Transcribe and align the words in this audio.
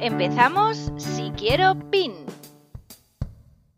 Empezamos 0.00 0.92
Si 0.98 1.30
Quiero 1.38 1.90
PIN. 1.90 2.12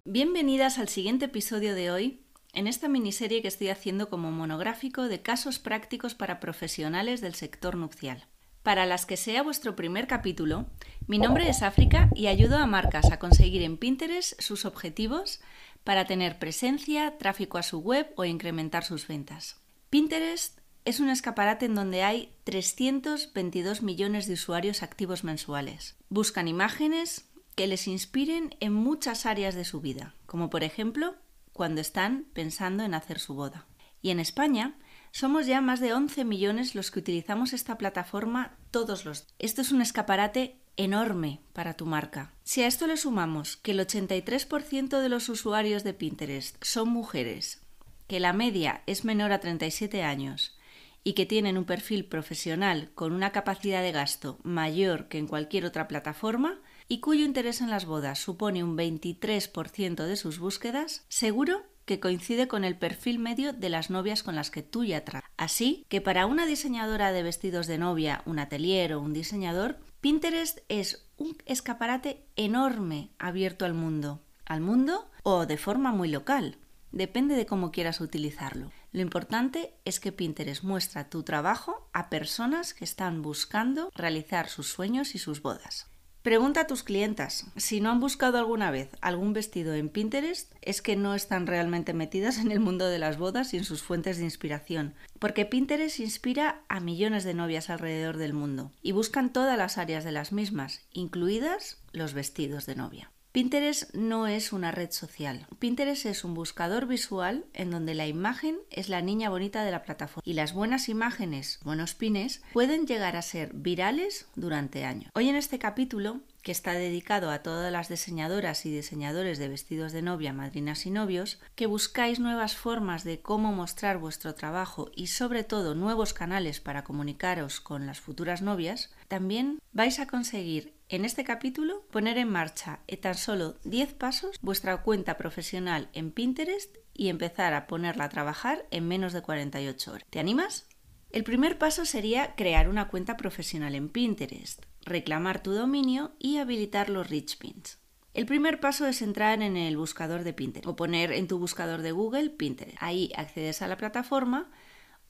Bienvenidas 0.05 0.79
al 0.79 0.89
siguiente 0.89 1.27
episodio 1.27 1.77
de 1.77 1.93
hoy 1.93 2.25
en 2.53 2.67
esta 2.67 2.89
miniserie 2.89 3.41
que 3.41 3.47
estoy 3.47 3.69
haciendo 3.69 4.11
como 4.11 4.33
monográfico 4.33 5.05
de 5.09 5.23
casos 5.23 5.61
prácticos 5.61 6.17
para 6.17 6.41
profesionales 6.41 7.21
del 7.21 7.35
sector 7.35 7.77
nupcial. 7.77 8.27
Para 8.65 8.85
las 8.85 9.07
que 9.07 9.17
sea 9.17 9.45
vuestro 9.45 9.77
primer 9.77 10.09
capítulo, 10.09 10.67
mi 11.07 11.19
nombre 11.19 11.49
es 11.49 11.63
África 11.63 12.11
y 12.17 12.27
ayudo 12.27 12.57
a 12.57 12.67
marcas 12.67 13.13
a 13.13 13.21
conseguir 13.21 13.63
en 13.63 13.77
Pinterest 13.77 14.41
sus 14.41 14.65
objetivos 14.65 15.41
para 15.85 16.05
tener 16.07 16.41
presencia, 16.41 17.17
tráfico 17.17 17.59
a 17.59 17.63
su 17.63 17.79
web 17.79 18.13
o 18.17 18.25
incrementar 18.25 18.85
sus 18.85 19.07
ventas. 19.07 19.61
Pinterest 19.89 20.58
es 20.89 21.01
un 21.01 21.11
escaparate 21.11 21.67
en 21.67 21.75
donde 21.75 22.03
hay 22.03 22.33
322 22.45 23.83
millones 23.83 24.27
de 24.27 24.33
usuarios 24.33 24.83
activos 24.83 25.23
mensuales. 25.23 25.97
Buscan 26.09 26.49
imágenes 26.49 27.29
que 27.55 27.67
les 27.67 27.87
inspiren 27.87 28.57
en 28.61 28.73
muchas 28.73 29.27
áreas 29.27 29.55
de 29.55 29.67
su 29.67 29.83
vida, 29.83 30.15
como 30.25 30.49
por 30.49 30.65
ejemplo 30.65 31.15
cuando 31.53 31.83
están 31.83 32.25
pensando 32.33 32.85
en 32.85 32.95
hacer 32.95 33.19
su 33.19 33.35
boda. 33.35 33.67
Y 34.01 34.09
en 34.09 34.19
España 34.19 34.79
somos 35.11 35.47
ya 35.47 35.61
más 35.61 35.81
de 35.81 35.93
11 35.93 36.25
millones 36.25 36.75
los 36.75 36.91
que 36.91 37.01
utilizamos 37.01 37.53
esta 37.53 37.77
plataforma 37.77 38.57
todos 38.71 39.05
los 39.05 39.27
días. 39.27 39.35
Esto 39.41 39.61
es 39.61 39.73
un 39.73 39.83
escaparate 39.83 40.57
enorme 40.79 41.43
para 41.53 41.75
tu 41.75 41.85
marca. 41.85 42.33
Si 42.45 42.63
a 42.63 42.67
esto 42.67 42.87
le 42.87 42.97
sumamos 42.97 43.59
que 43.59 43.73
el 43.73 43.81
83% 43.81 45.03
de 45.03 45.09
los 45.11 45.29
usuarios 45.29 45.85
de 45.85 45.93
Pinterest 45.93 46.57
son 46.65 46.89
mujeres, 46.89 47.61
que 48.07 48.21
la 48.21 48.33
media 48.33 48.83
es 48.87 49.05
menor 49.05 49.33
a 49.33 49.41
37 49.41 50.03
años 50.03 50.58
y 51.05 51.13
que 51.15 51.27
tienen 51.27 51.59
un 51.59 51.65
perfil 51.65 52.05
profesional 52.05 52.91
con 52.95 53.13
una 53.13 53.33
capacidad 53.33 53.83
de 53.83 53.93
gasto 53.93 54.39
mayor 54.43 55.09
que 55.09 55.19
en 55.19 55.27
cualquier 55.27 55.65
otra 55.65 55.89
plataforma 55.89 56.61
y 56.89 57.01
cuyo 57.01 57.25
interés 57.25 57.61
en 57.61 57.71
las 57.71 57.87
bodas 57.87 58.19
supone 58.19 58.65
un 58.65 58.77
23% 58.77 60.05
de 60.05 60.17
sus 60.17 60.39
búsquedas, 60.39 61.05
seguro 61.09 61.63
que 61.85 62.01
coincide 62.01 62.49
con 62.49 62.65
el 62.65 62.77
perfil 62.77 63.19
medio 63.19 63.53
de 63.53 63.71
las 63.71 63.89
novias 63.89 64.23
con 64.23 64.37
las 64.37 64.51
que 64.51 64.63
tú 64.63 64.85
ya 64.85 65.05
tratas. 65.05 65.31
Así 65.37 65.87
que 65.89 66.01
para 66.01 66.27
una 66.27 66.47
diseñadora 66.47 67.13
de 67.13 67.23
vestidos 67.23 67.67
de 67.67 67.79
novia, 67.79 68.23
un 68.27 68.39
atelier 68.39 68.93
o 68.93 69.01
un 69.01 69.15
diseñador, 69.15 69.79
Pinterest 70.01 70.59
es 70.69 71.09
un 71.17 71.37
escaparate 71.47 72.23
enorme 72.37 73.11
abierto 73.19 73.65
al 73.65 73.75
mundo. 73.75 74.21
Al 74.45 74.61
mundo 74.61 75.11
o 75.23 75.47
de 75.47 75.57
forma 75.57 75.91
muy 75.91 76.09
local. 76.09 76.59
Depende 76.93 77.35
de 77.35 77.47
cómo 77.47 77.73
quieras 77.73 78.01
utilizarlo. 78.01 78.71
Lo 78.93 79.03
importante 79.03 79.75
es 79.85 80.01
que 80.01 80.13
Pinterest 80.13 80.63
muestra 80.63 81.11
tu 81.11 81.23
trabajo 81.23 81.89
a 81.93 82.09
personas 82.09 82.73
que 82.73 82.85
están 82.85 83.23
buscando 83.23 83.91
realizar 83.95 84.49
sus 84.49 84.69
sueños 84.69 85.15
y 85.15 85.19
sus 85.19 85.43
bodas. 85.43 85.89
Pregunta 86.23 86.63
a 86.63 86.67
tus 86.67 86.83
clientas. 86.83 87.47
Si 87.57 87.81
no 87.81 87.91
han 87.91 88.01
buscado 88.01 88.39
alguna 88.39 88.71
vez 88.71 88.91
algún 89.01 89.33
vestido 89.33 89.75
en 89.75 89.89
Pinterest, 89.89 90.53
es 90.63 90.83
que 90.83 90.97
no 90.97 91.15
están 91.15 91.47
realmente 91.47 91.95
metidas 91.95 92.39
en 92.39 92.51
el 92.51 92.61
mundo 92.61 92.87
de 92.89 92.99
las 92.99 93.19
bodas 93.19 93.55
y 93.55 93.57
en 93.57 93.65
sus 93.65 93.83
fuentes 93.83 94.19
de 94.19 94.25
inspiración. 94.25 94.95
Porque 95.19 95.47
Pinterest 95.47 96.01
inspira 96.01 96.63
a 96.69 96.81
millones 96.81 97.25
de 97.25 97.35
novias 97.35 97.71
alrededor 97.71 98.17
del 98.17 98.35
mundo 98.35 98.73
y 98.83 98.93
buscan 98.93 99.33
todas 99.33 99.57
las 99.57 99.79
áreas 99.79 100.05
de 100.05 100.13
las 100.13 100.33
mismas, 100.33 100.83
incluidas 100.93 101.79
los 101.93 102.15
vestidos 102.15 102.67
de 102.67 102.75
novia. 102.77 103.11
Pinterest 103.39 103.95
no 103.95 104.27
es 104.27 104.53
una 104.53 104.73
red 104.73 104.91
social. 104.91 105.47
Pinterest 105.61 106.07
es 106.07 106.25
un 106.25 106.35
buscador 106.35 106.89
visual 106.89 107.45
en 107.55 107.71
donde 107.71 107.95
la 107.95 108.09
imagen 108.09 108.59
es 108.69 108.89
la 108.89 109.01
niña 109.01 109.31
bonita 109.31 109.63
de 109.63 109.71
la 109.71 109.85
plataforma 109.85 110.25
y 110.25 110.33
las 110.33 110.53
buenas 110.53 110.89
imágenes, 110.89 111.61
buenos 111.63 111.95
pines, 111.95 112.43
pueden 112.53 112.89
llegar 112.89 113.15
a 113.15 113.23
ser 113.23 113.53
virales 113.55 114.27
durante 114.35 114.85
años. 114.85 115.13
Hoy 115.15 115.29
en 115.29 115.37
este 115.37 115.61
capítulo 115.61 116.19
que 116.43 116.51
está 116.51 116.73
dedicado 116.73 117.31
a 117.31 117.43
todas 117.45 117.71
las 117.71 117.89
diseñadoras 117.89 118.67
y 118.67 118.73
diseñadores 118.73 119.39
de 119.39 119.49
vestidos 119.49 119.93
de 119.93 120.03
novia, 120.03 120.33
madrinas 120.33 120.85
y 120.87 120.91
novios, 120.91 121.39
que 121.55 121.67
buscáis 121.67 122.19
nuevas 122.19 122.57
formas 122.57 123.05
de 123.05 123.21
cómo 123.21 123.53
mostrar 123.53 123.99
vuestro 123.99 124.35
trabajo 124.35 124.91
y 124.97 125.09
sobre 125.09 125.45
todo 125.45 125.77
nuevos 125.77 126.13
canales 126.13 126.59
para 126.59 126.83
comunicaros 126.83 127.61
con 127.61 127.87
las 127.87 128.01
futuras 128.01 128.43
novias, 128.43 128.91
también 129.07 129.61
vais 129.73 130.01
a 130.01 130.09
conseguir 130.09 130.78
en 130.89 131.05
este 131.05 131.25
capítulo 131.25 131.87
poner 131.91 132.19
en 132.19 132.31
marcha 132.31 132.81
en 132.87 133.01
tan 133.01 133.15
solo 133.15 133.59
10 133.65 133.95
pasos 133.95 134.37
vuestra 134.41 134.83
cuenta 134.83 135.17
profesional 135.17 135.91
en 135.93 136.11
Pinterest 136.11 136.77
y 136.95 137.09
empezar 137.09 137.55
a 137.55 137.67
ponerla 137.67 138.05
a 138.05 138.09
trabajar 138.09 138.67
en 138.71 138.89
menos 138.89 139.13
de 139.13 139.23
48 139.23 139.93
horas. 139.93 140.07
¿Te 140.11 140.19
animas? 140.19 140.67
El 141.11 141.25
primer 141.25 141.59
paso 141.59 141.85
sería 141.85 142.35
crear 142.35 142.69
una 142.69 142.89
cuenta 142.89 143.17
profesional 143.17 143.75
en 143.75 143.89
Pinterest 143.89 144.65
reclamar 144.89 145.43
tu 145.43 145.53
dominio 145.53 146.13
y 146.19 146.39
habilitar 146.39 146.89
los 146.89 147.09
rich 147.09 147.39
pins. 147.39 147.79
El 148.15 148.27
primer 148.27 148.59
paso 148.59 148.87
es 148.87 149.03
entrar 149.03 149.43
en 149.43 149.57
el 149.57 149.77
buscador 149.77 150.25
de 150.25 150.33
Pinterest 150.33 150.67
o 150.67 150.77
poner 150.77 151.13
en 151.13 151.29
tu 151.29 151.39
buscador 151.39 151.83
de 151.83 151.93
Google 151.93 152.31
Pinterest. 152.31 152.77
Ahí 152.81 153.13
accedes 153.15 153.63
a 153.63 153.69
la 153.69 153.77
plataforma 153.77 154.51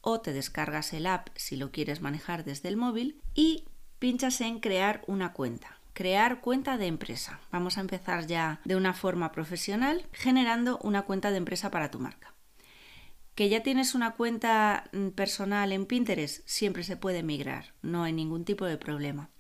o 0.01 0.21
te 0.21 0.33
descargas 0.33 0.93
el 0.93 1.07
app 1.07 1.29
si 1.37 1.57
lo 1.57 1.71
quieres 1.71 2.01
manejar 2.01 2.45
desde 2.45 2.69
el 2.69 2.77
móvil 2.77 3.23
y 3.35 3.65
pinchas 3.99 4.41
en 4.41 4.61
crear 4.61 5.03
una 5.07 5.33
cuenta. 5.33 5.79
Crear 5.93 6.41
cuenta 6.41 6.79
de 6.79 6.87
empresa. 6.87 7.41
Vamos 7.51 7.77
a 7.77 7.81
empezar 7.81 8.27
ya 8.27 8.61
de 8.65 8.77
una 8.77 8.95
forma 8.95 9.33
profesional 9.33 10.07
generando 10.13 10.79
una 10.83 11.03
cuenta 11.03 11.31
de 11.31 11.39
empresa 11.39 11.71
para 11.71 11.91
tu 11.91 11.99
marca. 11.99 12.35
Que 13.35 13.49
ya 13.49 13.63
tienes 13.63 13.95
una 13.95 14.13
cuenta 14.13 14.85
mm, 14.93 15.09
personal 15.09 15.73
en 15.73 15.87
Pinterest, 15.87 16.47
siempre 16.47 16.83
se 16.85 16.97
puede 16.97 17.23
migrar, 17.23 17.75
no 17.83 18.03
hay 18.03 18.13
ningún 18.13 18.45
tipo 18.45 18.65
de 18.65 18.77
problema 18.77 19.31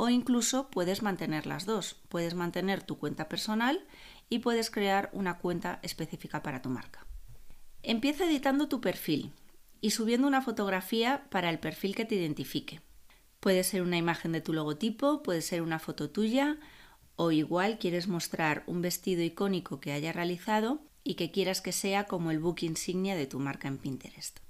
o 0.00 0.08
incluso 0.08 0.70
puedes 0.70 1.02
mantener 1.02 1.46
las 1.46 1.66
dos. 1.66 1.96
Puedes 2.08 2.32
mantener 2.32 2.82
tu 2.82 2.96
cuenta 2.96 3.28
personal 3.28 3.84
y 4.30 4.38
puedes 4.38 4.70
crear 4.70 5.10
una 5.12 5.36
cuenta 5.36 5.78
específica 5.82 6.42
para 6.42 6.62
tu 6.62 6.70
marca. 6.70 7.04
Empieza 7.82 8.24
editando 8.24 8.66
tu 8.66 8.80
perfil 8.80 9.34
y 9.82 9.90
subiendo 9.90 10.26
una 10.26 10.40
fotografía 10.40 11.26
para 11.28 11.50
el 11.50 11.58
perfil 11.58 11.94
que 11.94 12.06
te 12.06 12.14
identifique. 12.14 12.80
Puede 13.40 13.64
ser 13.64 13.82
una 13.82 13.96
imagen 13.96 14.32
de 14.32 14.40
tu 14.40 14.52
logotipo, 14.52 15.22
puede 15.22 15.42
ser 15.42 15.62
una 15.62 15.78
foto 15.78 16.10
tuya 16.10 16.58
o 17.16 17.32
igual 17.32 17.78
quieres 17.78 18.06
mostrar 18.06 18.62
un 18.66 18.82
vestido 18.82 19.22
icónico 19.22 19.80
que 19.80 19.92
haya 19.92 20.12
realizado 20.12 20.80
y 21.02 21.14
que 21.14 21.30
quieras 21.30 21.60
que 21.60 21.72
sea 21.72 22.04
como 22.04 22.30
el 22.30 22.38
book 22.38 22.58
insignia 22.62 23.16
de 23.16 23.26
tu 23.26 23.38
marca 23.38 23.68
en 23.68 23.78
Pinterest. 23.78 24.40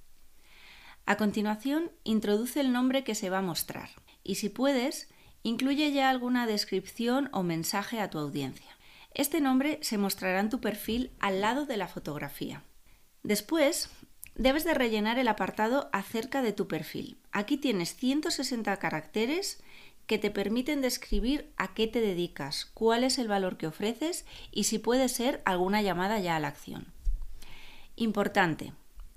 A 1.06 1.17
continuación, 1.17 1.91
introduce 2.05 2.61
el 2.61 2.73
nombre 2.73 3.05
que 3.05 3.15
se 3.15 3.31
va 3.31 3.39
a 3.39 3.43
mostrar 3.43 3.91
y 4.23 4.37
si 4.37 4.49
puedes, 4.49 5.09
Incluye 5.43 5.93
ya 5.93 6.11
alguna 6.11 6.47
descripción 6.47 7.31
o 7.33 7.43
mensaje 7.43 8.00
a 8.00 8.11
tu 8.11 8.19
audiencia. 8.19 8.76
Este 9.14 9.41
nombre 9.41 9.79
se 9.82 9.97
mostrará 9.97 10.41
en 10.41 10.50
tu 10.50 10.61
perfil 10.61 11.12
al 11.19 11.41
lado 11.41 11.67
de 11.67 11.76
la 11.76 11.88
fotografía. 11.88 12.62
Después, 13.23 13.91
debes 14.40 14.64
de 14.64 14.72
rellenar 14.72 15.19
el 15.19 15.28
apartado 15.28 15.90
acerca 15.92 16.40
de 16.40 16.54
tu 16.54 16.66
perfil. 16.66 17.19
Aquí 17.31 17.58
tienes 17.58 17.94
160 17.94 18.75
caracteres 18.78 19.62
que 20.06 20.16
te 20.16 20.31
permiten 20.31 20.81
describir 20.81 21.52
a 21.58 21.75
qué 21.75 21.87
te 21.87 22.00
dedicas, 22.00 22.64
cuál 22.72 23.04
es 23.04 23.19
el 23.19 23.28
valor 23.28 23.58
que 23.58 23.66
ofreces 23.66 24.25
y 24.50 24.64
si 24.64 24.78
puede 24.78 25.10
ser 25.10 25.42
alguna 25.44 25.82
llamada 25.82 26.19
ya 26.20 26.37
a 26.37 26.40
la 26.40 26.48
acción. 26.48 26.87
Importante, 27.96 28.72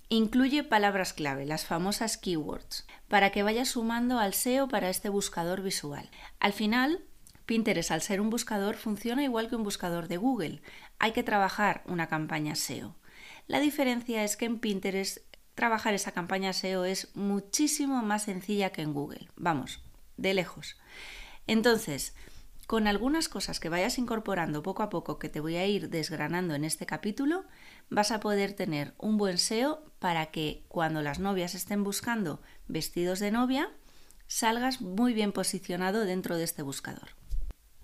Incluye 0.10 0.64
palabras 0.64 1.14
clave, 1.14 1.44
las 1.44 1.66
famosas 1.66 2.18
keywords, 2.18 2.86
para 3.08 3.32
que 3.32 3.42
vayas 3.42 3.70
sumando 3.70 4.20
al 4.20 4.36
SEO 4.36 4.68
para 4.68 4.90
este 4.90 5.10
buscador 5.10 5.64
visual. 5.64 6.08
Al 6.40 6.54
final, 6.54 7.02
Pinterest, 7.48 7.90
al 7.90 8.04
ser 8.04 8.22
un 8.22 8.30
buscador, 8.30 8.76
funciona 8.76 9.24
igual 9.24 9.50
que 9.50 9.56
un 9.56 9.64
buscador 9.64 10.08
de 10.10 10.18
Google. 10.18 10.62
Hay 11.00 11.14
que 11.14 11.24
trabajar 11.24 11.82
una 11.88 12.10
campaña 12.10 12.54
SEO. 12.54 12.96
La 13.48 13.60
diferencia 13.60 14.24
es 14.24 14.38
que 14.38 14.46
en 14.46 14.60
Pinterest 14.60 15.20
trabajar 15.56 15.94
esa 15.94 16.12
campaña 16.12 16.54
SEO 16.54 16.86
es 16.86 17.16
muchísimo 17.16 18.02
más 18.02 18.24
sencilla 18.24 18.72
que 18.72 18.82
en 18.82 18.94
Google. 18.94 19.30
Vamos, 19.36 19.82
de 20.18 20.34
lejos. 20.34 20.78
Entonces, 21.48 22.16
con 22.68 22.88
algunas 22.88 23.28
cosas 23.28 23.60
que 23.60 23.70
vayas 23.70 23.98
incorporando 23.98 24.64
poco 24.64 24.84
a 24.84 24.90
poco 24.90 25.20
que 25.20 25.30
te 25.30 25.42
voy 25.42 25.58
a 25.58 25.68
ir 25.68 25.90
desgranando 25.90 26.56
en 26.56 26.64
este 26.64 26.86
capítulo, 26.86 27.46
vas 27.90 28.12
a 28.12 28.20
poder 28.20 28.54
tener 28.54 28.94
un 28.98 29.18
buen 29.18 29.38
SEO 29.38 29.84
para 30.00 30.28
que 30.28 30.64
cuando 30.70 31.02
las 31.02 31.20
novias 31.20 31.56
estén 31.56 31.84
buscando 31.84 32.42
vestidos 32.68 33.20
de 33.20 33.32
novia, 33.32 33.70
salgas 34.28 34.82
muy 34.82 35.14
bien 35.14 35.34
posicionado 35.34 36.06
dentro 36.06 36.38
de 36.38 36.46
este 36.46 36.62
buscador. 36.62 37.10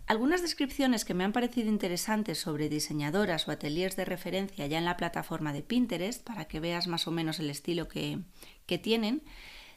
Algunas 0.10 0.42
descripciones 0.42 1.06
que 1.06 1.14
me 1.14 1.24
han 1.24 1.34
parecido 1.34 1.70
interesantes 1.70 2.40
sobre 2.40 2.68
diseñadoras 2.68 3.48
o 3.48 3.52
ateliers 3.52 3.96
de 3.96 4.06
referencia 4.06 4.66
ya 4.66 4.80
en 4.80 4.86
la 4.86 4.98
plataforma 4.98 5.54
de 5.54 5.62
Pinterest, 5.62 6.26
para 6.26 6.46
que 6.46 6.60
veas 6.60 6.88
más 6.88 7.08
o 7.08 7.12
menos 7.12 7.40
el 7.40 7.52
estilo 7.52 7.88
que, 7.88 8.18
que 8.66 8.80
tienen, 8.80 9.22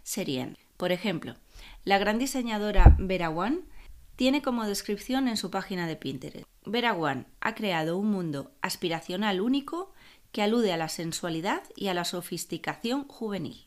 serían, 0.03 0.57
por 0.79 0.91
ejemplo, 0.91 1.37
la 1.85 1.99
gran 1.99 2.19
diseñadora 2.19 2.97
Vera 2.99 3.29
One 3.29 3.59
tiene 4.17 4.41
como 4.41 4.65
descripción 4.65 5.29
en 5.29 5.37
su 5.37 5.51
página 5.51 5.87
de 5.87 5.97
Pinterest. 5.97 6.47
Vera 6.65 6.95
One 6.95 7.27
ha 7.43 7.55
creado 7.55 7.99
un 7.99 8.11
mundo 8.11 8.53
aspiracional 8.63 9.39
único 9.43 9.93
que 10.33 10.41
alude 10.41 10.73
a 10.73 10.79
la 10.79 10.89
sensualidad 10.89 11.63
y 11.77 11.89
a 11.89 11.95
la 11.95 12.07
sofisticación 12.07 13.07
juvenil. 13.07 13.67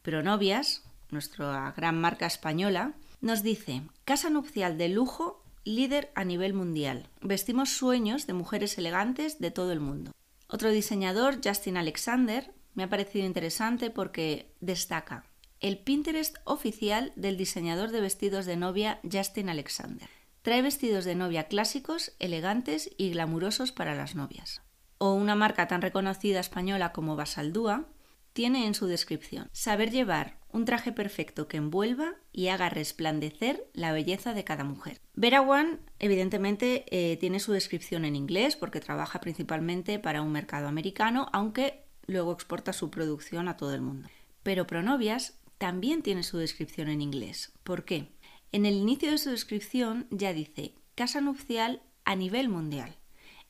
Pronovias, 0.00 0.82
nuestra 1.10 1.74
gran 1.76 2.00
marca 2.00 2.24
española, 2.24 2.94
nos 3.20 3.42
dice, 3.42 3.82
casa 4.06 4.30
nupcial 4.30 4.78
de 4.78 4.88
lujo 4.88 5.42
líder 5.66 6.10
a 6.14 6.24
nivel 6.24 6.54
mundial. 6.54 7.10
Vestimos 7.20 7.70
sueños 7.70 8.26
de 8.26 8.32
mujeres 8.32 8.78
elegantes 8.78 9.40
de 9.40 9.50
todo 9.50 9.72
el 9.72 9.80
mundo. 9.80 10.12
Otro 10.48 10.70
diseñador, 10.70 11.40
Justin 11.44 11.76
Alexander, 11.76 12.54
me 12.74 12.84
ha 12.84 12.88
parecido 12.88 13.26
interesante 13.26 13.90
porque 13.90 14.54
destaca 14.60 15.24
el 15.60 15.78
Pinterest 15.78 16.36
oficial 16.44 17.12
del 17.16 17.36
diseñador 17.36 17.90
de 17.90 18.00
vestidos 18.00 18.46
de 18.46 18.56
novia 18.56 19.00
Justin 19.10 19.48
Alexander. 19.48 20.08
Trae 20.42 20.62
vestidos 20.62 21.04
de 21.04 21.16
novia 21.16 21.48
clásicos, 21.48 22.12
elegantes 22.20 22.90
y 22.96 23.10
glamurosos 23.10 23.72
para 23.72 23.96
las 23.96 24.14
novias. 24.14 24.62
O 24.98 25.14
una 25.14 25.34
marca 25.34 25.66
tan 25.66 25.82
reconocida 25.82 26.38
española 26.38 26.92
como 26.92 27.16
Basaldúa 27.16 27.88
tiene 28.32 28.66
en 28.66 28.74
su 28.74 28.86
descripción 28.86 29.48
saber 29.52 29.90
llevar 29.90 30.38
un 30.52 30.64
traje 30.64 30.92
perfecto 30.92 31.48
que 31.48 31.56
envuelva 31.56 32.14
y 32.36 32.48
haga 32.48 32.68
resplandecer 32.68 33.66
la 33.72 33.92
belleza 33.92 34.34
de 34.34 34.44
cada 34.44 34.62
mujer. 34.62 35.00
Vera 35.14 35.40
One, 35.40 35.78
evidentemente, 35.98 36.84
eh, 36.90 37.16
tiene 37.16 37.40
su 37.40 37.50
descripción 37.52 38.04
en 38.04 38.14
inglés 38.14 38.56
porque 38.56 38.78
trabaja 38.78 39.20
principalmente 39.20 39.98
para 39.98 40.20
un 40.20 40.32
mercado 40.32 40.68
americano, 40.68 41.30
aunque 41.32 41.86
luego 42.06 42.32
exporta 42.32 42.74
su 42.74 42.90
producción 42.90 43.48
a 43.48 43.56
todo 43.56 43.74
el 43.74 43.80
mundo. 43.80 44.10
Pero 44.42 44.66
Pronovias 44.66 45.38
también 45.56 46.02
tiene 46.02 46.22
su 46.22 46.36
descripción 46.36 46.88
en 46.88 47.00
inglés. 47.00 47.54
¿Por 47.64 47.86
qué? 47.86 48.12
En 48.52 48.66
el 48.66 48.74
inicio 48.74 49.10
de 49.10 49.18
su 49.18 49.30
descripción 49.30 50.06
ya 50.10 50.34
dice 50.34 50.74
casa 50.94 51.22
nupcial 51.22 51.80
a 52.04 52.16
nivel 52.16 52.50
mundial. 52.50 52.96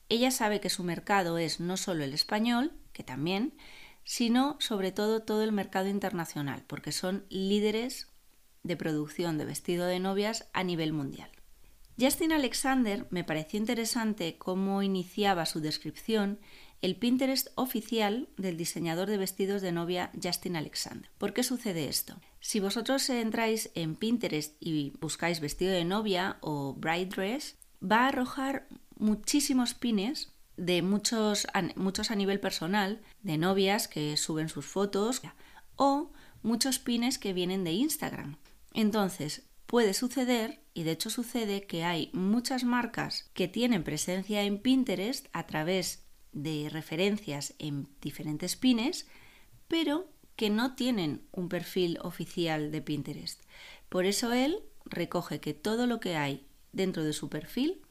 Ella 0.07 0.31
sabe 0.31 0.61
que 0.61 0.69
su 0.69 0.85
mercado 0.85 1.37
es 1.37 1.59
no 1.59 1.75
solo 1.75 2.05
el 2.05 2.13
español, 2.13 2.71
que 2.93 3.03
también, 3.03 3.53
sino 4.05 4.55
sobre 4.61 4.93
todo 4.93 5.23
todo 5.23 5.43
el 5.43 5.51
mercado 5.51 5.89
internacional, 5.89 6.63
porque 6.67 6.93
son 6.93 7.25
líderes 7.29 8.07
de 8.67 8.77
producción 8.77 9.37
de 9.37 9.45
vestido 9.45 9.85
de 9.85 9.99
novias 9.99 10.49
a 10.53 10.63
nivel 10.63 10.93
mundial. 10.93 11.31
Justin 11.99 12.31
Alexander 12.31 13.07
me 13.09 13.23
pareció 13.23 13.59
interesante 13.59 14.37
cómo 14.37 14.83
iniciaba 14.83 15.47
su 15.47 15.61
descripción 15.61 16.39
el 16.81 16.95
Pinterest 16.95 17.47
oficial 17.55 18.29
del 18.37 18.55
diseñador 18.55 19.09
de 19.09 19.17
vestidos 19.17 19.63
de 19.63 19.71
novia 19.71 20.11
Justin 20.21 20.55
Alexander. 20.55 21.09
¿Por 21.17 21.33
qué 21.33 21.41
sucede 21.41 21.87
esto? 21.87 22.15
Si 22.39 22.59
vosotros 22.59 23.09
entráis 23.09 23.71
en 23.73 23.95
Pinterest 23.95 24.55
y 24.59 24.93
buscáis 25.01 25.39
vestido 25.39 25.71
de 25.71 25.85
novia 25.85 26.37
o 26.41 26.75
bride 26.75 27.07
dress, 27.07 27.55
va 27.81 28.01
a 28.01 28.07
arrojar 28.09 28.67
muchísimos 28.95 29.73
pines 29.73 30.33
de 30.55 30.81
muchos, 30.81 31.47
muchos 31.75 32.11
a 32.11 32.15
nivel 32.15 32.39
personal, 32.39 33.01
de 33.23 33.37
novias 33.37 33.87
que 33.87 34.15
suben 34.17 34.49
sus 34.49 34.65
fotos 34.65 35.21
o 35.75 36.11
muchos 36.43 36.79
pines 36.79 37.17
que 37.17 37.33
vienen 37.33 37.63
de 37.63 37.71
Instagram. 37.71 38.37
Entonces, 38.73 39.43
puede 39.65 39.93
suceder, 39.93 40.61
y 40.73 40.83
de 40.83 40.91
hecho 40.91 41.09
sucede, 41.09 41.65
que 41.65 41.83
hay 41.83 42.09
muchas 42.13 42.63
marcas 42.63 43.29
que 43.33 43.47
tienen 43.47 43.83
presencia 43.83 44.43
en 44.43 44.59
Pinterest 44.59 45.27
a 45.33 45.45
través 45.45 46.03
de 46.31 46.69
referencias 46.69 47.53
en 47.59 47.87
diferentes 48.01 48.55
pines, 48.55 49.07
pero 49.67 50.07
que 50.35 50.49
no 50.49 50.75
tienen 50.75 51.23
un 51.31 51.49
perfil 51.49 51.97
oficial 52.01 52.71
de 52.71 52.81
Pinterest. 52.81 53.41
Por 53.89 54.05
eso 54.05 54.31
él 54.31 54.59
recoge 54.85 55.39
que 55.39 55.53
todo 55.53 55.87
lo 55.87 55.99
que 55.99 56.15
hay 56.15 56.45
dentro 56.71 57.03
de 57.03 57.13
su 57.13 57.29
perfil 57.29 57.81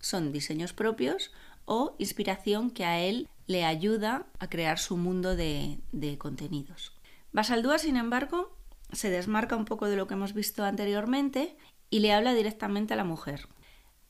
son 0.00 0.32
diseños 0.32 0.72
propios 0.72 1.32
o 1.64 1.96
inspiración 1.98 2.70
que 2.70 2.84
a 2.84 3.00
él 3.00 3.28
le 3.46 3.64
ayuda 3.64 4.26
a 4.38 4.48
crear 4.48 4.78
su 4.78 4.96
mundo 4.96 5.34
de, 5.34 5.78
contenidos. 6.18 6.92
Basaldúa, 7.32 7.78
sin 7.78 7.96
embargo, 7.96 8.53
se 8.94 9.10
desmarca 9.10 9.56
un 9.56 9.64
poco 9.64 9.86
de 9.86 9.96
lo 9.96 10.06
que 10.06 10.14
hemos 10.14 10.34
visto 10.34 10.64
anteriormente 10.64 11.56
y 11.90 12.00
le 12.00 12.12
habla 12.12 12.34
directamente 12.34 12.94
a 12.94 12.96
la 12.96 13.04
mujer. 13.04 13.48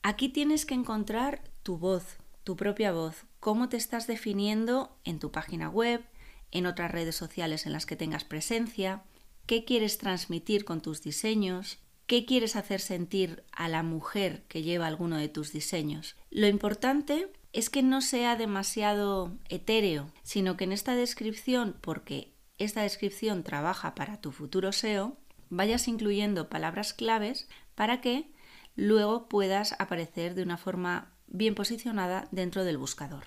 Aquí 0.02 0.28
tienes 0.28 0.66
que 0.66 0.75
encontrar 0.75 1.42
tu 1.62 1.78
voz, 1.78 2.19
tu 2.44 2.56
propia 2.56 2.92
voz, 2.92 3.25
cómo 3.40 3.69
te 3.69 3.76
estás 3.76 4.06
definiendo 4.06 4.96
en 5.04 5.19
tu 5.19 5.31
página 5.31 5.69
web, 5.69 6.04
en 6.50 6.66
otras 6.66 6.90
redes 6.90 7.16
sociales 7.16 7.66
en 7.66 7.72
las 7.72 7.86
que 7.86 7.96
tengas 7.96 8.25
presencia, 8.25 9.02
qué 9.46 9.64
quieres 9.64 9.98
transmitir 9.98 10.64
con 10.64 10.81
tus 10.81 11.02
diseños, 11.02 11.78
qué 12.06 12.26
quieres 12.26 12.56
hacer 12.56 12.80
sentir 12.80 13.44
a 13.52 13.69
la 13.69 13.82
mujer 13.82 14.44
que 14.48 14.62
lleva 14.62 14.87
alguno 14.87 15.16
de 15.16 15.28
tus 15.28 15.52
diseños. 15.52 16.16
Lo 16.30 16.46
importante 16.46 17.32
es 17.52 17.70
que 17.70 17.82
no 17.82 18.00
sea 18.00 18.37
demasiado 18.37 19.32
etéreo, 19.48 20.10
sino 20.22 20.56
que 20.56 20.64
en 20.64 20.72
esta 20.72 20.96
descripción, 20.96 21.76
porque 21.80 22.33
esta 22.58 22.82
descripción 22.82 23.42
trabaja 23.42 23.94
para 23.94 24.20
tu 24.20 24.32
futuro 24.32 24.72
SEO, 24.72 25.16
vayas 25.50 25.88
incluyendo 25.88 26.48
palabras 26.48 26.92
claves 26.92 27.48
para 27.74 28.00
que 28.00 28.30
luego 28.76 29.28
puedas 29.28 29.74
aparecer 29.78 30.34
de 30.34 30.42
una 30.42 30.56
forma 30.56 31.12
bien 31.26 31.54
posicionada 31.54 32.28
dentro 32.30 32.64
del 32.64 32.78
buscador. 32.78 33.24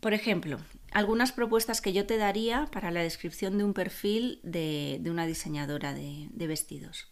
Por 0.00 0.14
ejemplo, 0.14 0.58
algunas 0.90 1.32
propuestas 1.32 1.80
que 1.80 1.92
yo 1.92 2.06
te 2.06 2.16
daría 2.16 2.66
para 2.72 2.90
la 2.90 3.02
descripción 3.02 3.56
de 3.56 3.64
un 3.64 3.72
perfil 3.72 4.40
de, 4.42 5.00
una 5.06 5.26
diseñadora 5.26 5.94
de 5.94 6.46
vestidos. 6.46 7.08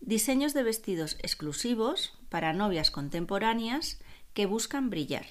Diseños 0.00 0.54
de 0.54 0.62
vestidos 0.62 1.16
exclusivos 1.20 2.16
para 2.28 2.52
novias 2.52 2.90
contemporáneas 2.90 3.98
que 4.34 4.46
buscan 4.46 4.90
brillar. 4.90 5.26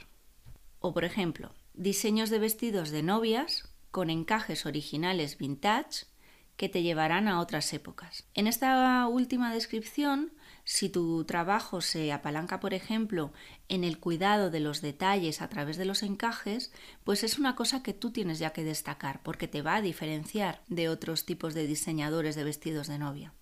O 0.80 0.94
por 0.94 1.06
ejemplo, 1.06 1.54
diseños 1.74 2.30
de 2.30 2.40
vestidos 2.40 2.90
de 2.90 3.04
novias 3.04 3.70
con 3.96 4.10
encajes 4.10 4.66
originales 4.66 5.38
vintage 5.38 6.08
que 6.58 6.68
te 6.68 6.84
llevarán 6.84 7.30
a 7.30 7.40
otras 7.40 7.72
épocas. 7.72 8.26
En 8.34 8.46
esta 8.46 9.08
última 9.08 9.54
descripción, 9.54 10.34
si 10.66 10.90
tu 10.90 11.24
trabajo 11.24 11.80
se 11.80 12.12
apalanca, 12.12 12.60
por 12.60 12.74
ejemplo, 12.74 13.32
en 13.70 13.86
el 13.86 13.98
cuidado 13.98 14.50
de 14.50 14.60
los 14.60 14.82
detalles 14.82 15.42
a 15.42 15.48
través 15.48 15.78
de 15.78 15.86
los 15.86 16.04
encajes, 16.04 16.74
pues 17.06 17.24
es 17.24 17.40
una 17.40 17.56
cosa 17.56 17.84
que 17.84 17.94
tú 17.94 18.12
tienes 18.12 18.38
ya 18.38 18.50
que 18.50 18.66
destacar, 18.66 19.24
porque 19.24 19.48
te 19.48 19.62
va 19.62 19.78
a 19.78 19.82
diferenciar 19.82 20.62
de 20.68 20.90
otros 20.90 21.26
tipos 21.26 21.54
de 21.54 21.66
diseñadores 21.66 22.36
de 22.36 22.44
vestidos 22.44 22.88
de 22.88 23.00
novia. 23.00 23.34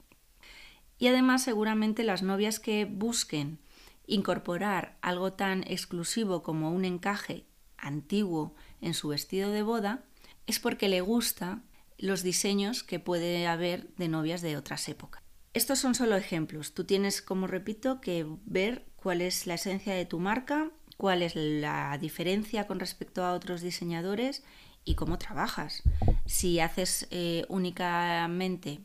Y 1.00 1.08
además 1.08 1.42
seguramente 1.42 2.04
las 2.04 2.22
novias 2.22 2.60
que 2.60 2.86
busquen 2.86 3.58
incorporar 4.06 5.00
algo 5.02 5.34
tan 5.34 5.64
exclusivo 5.64 6.44
como 6.44 6.70
un 6.70 6.86
encaje 6.86 7.48
antiguo 7.76 8.54
en 8.82 8.94
su 8.94 9.08
vestido 9.08 9.50
de 9.50 9.64
boda 9.64 10.04
es 10.48 10.60
porque 10.60 10.90
le 10.90 11.02
gusta 11.02 11.62
los 11.98 12.24
diseños 12.24 12.84
que 12.84 13.00
puede 13.00 13.48
haber 13.48 13.94
de 13.96 14.08
novias 14.08 14.42
de 14.42 14.58
otras 14.58 14.88
épocas. 14.90 15.22
Estos 15.54 15.80
son 15.80 15.96
solo 15.96 16.16
ejemplos. 16.16 16.74
Tú 16.74 16.84
tienes, 16.84 17.22
como 17.22 17.48
repito, 17.48 18.02
que 18.02 18.26
ver 18.46 18.86
cuál 18.96 19.22
es 19.22 19.46
la 19.46 19.54
esencia 19.54 19.94
de 19.94 20.06
tu 20.06 20.20
marca, 20.20 20.72
cuál 20.98 21.22
es 21.22 21.36
la 21.36 21.98
diferencia 22.00 22.66
con 22.66 22.80
respecto 22.80 23.24
a 23.24 23.34
otros 23.34 23.62
diseñadores 23.62 24.44
y 24.84 24.96
cómo 24.96 25.18
trabajas. 25.20 25.84
Si 26.26 26.60
haces 26.60 27.08
eh, 27.12 27.46
únicamente 27.50 28.80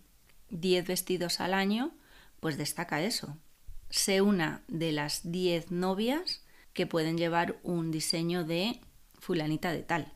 10 0.50 0.86
vestidos 0.86 1.40
al 1.40 1.54
año, 1.54 1.92
pues 2.40 2.58
destaca 2.58 3.02
eso 3.02 3.36
sé 3.90 4.20
una 4.20 4.62
de 4.68 4.92
las 4.92 5.30
10 5.30 5.70
novias 5.70 6.42
que 6.72 6.86
pueden 6.86 7.16
llevar 7.16 7.58
un 7.62 7.90
diseño 7.90 8.44
de 8.44 8.80
fulanita 9.18 9.72
de 9.72 9.82
tal. 9.82 10.12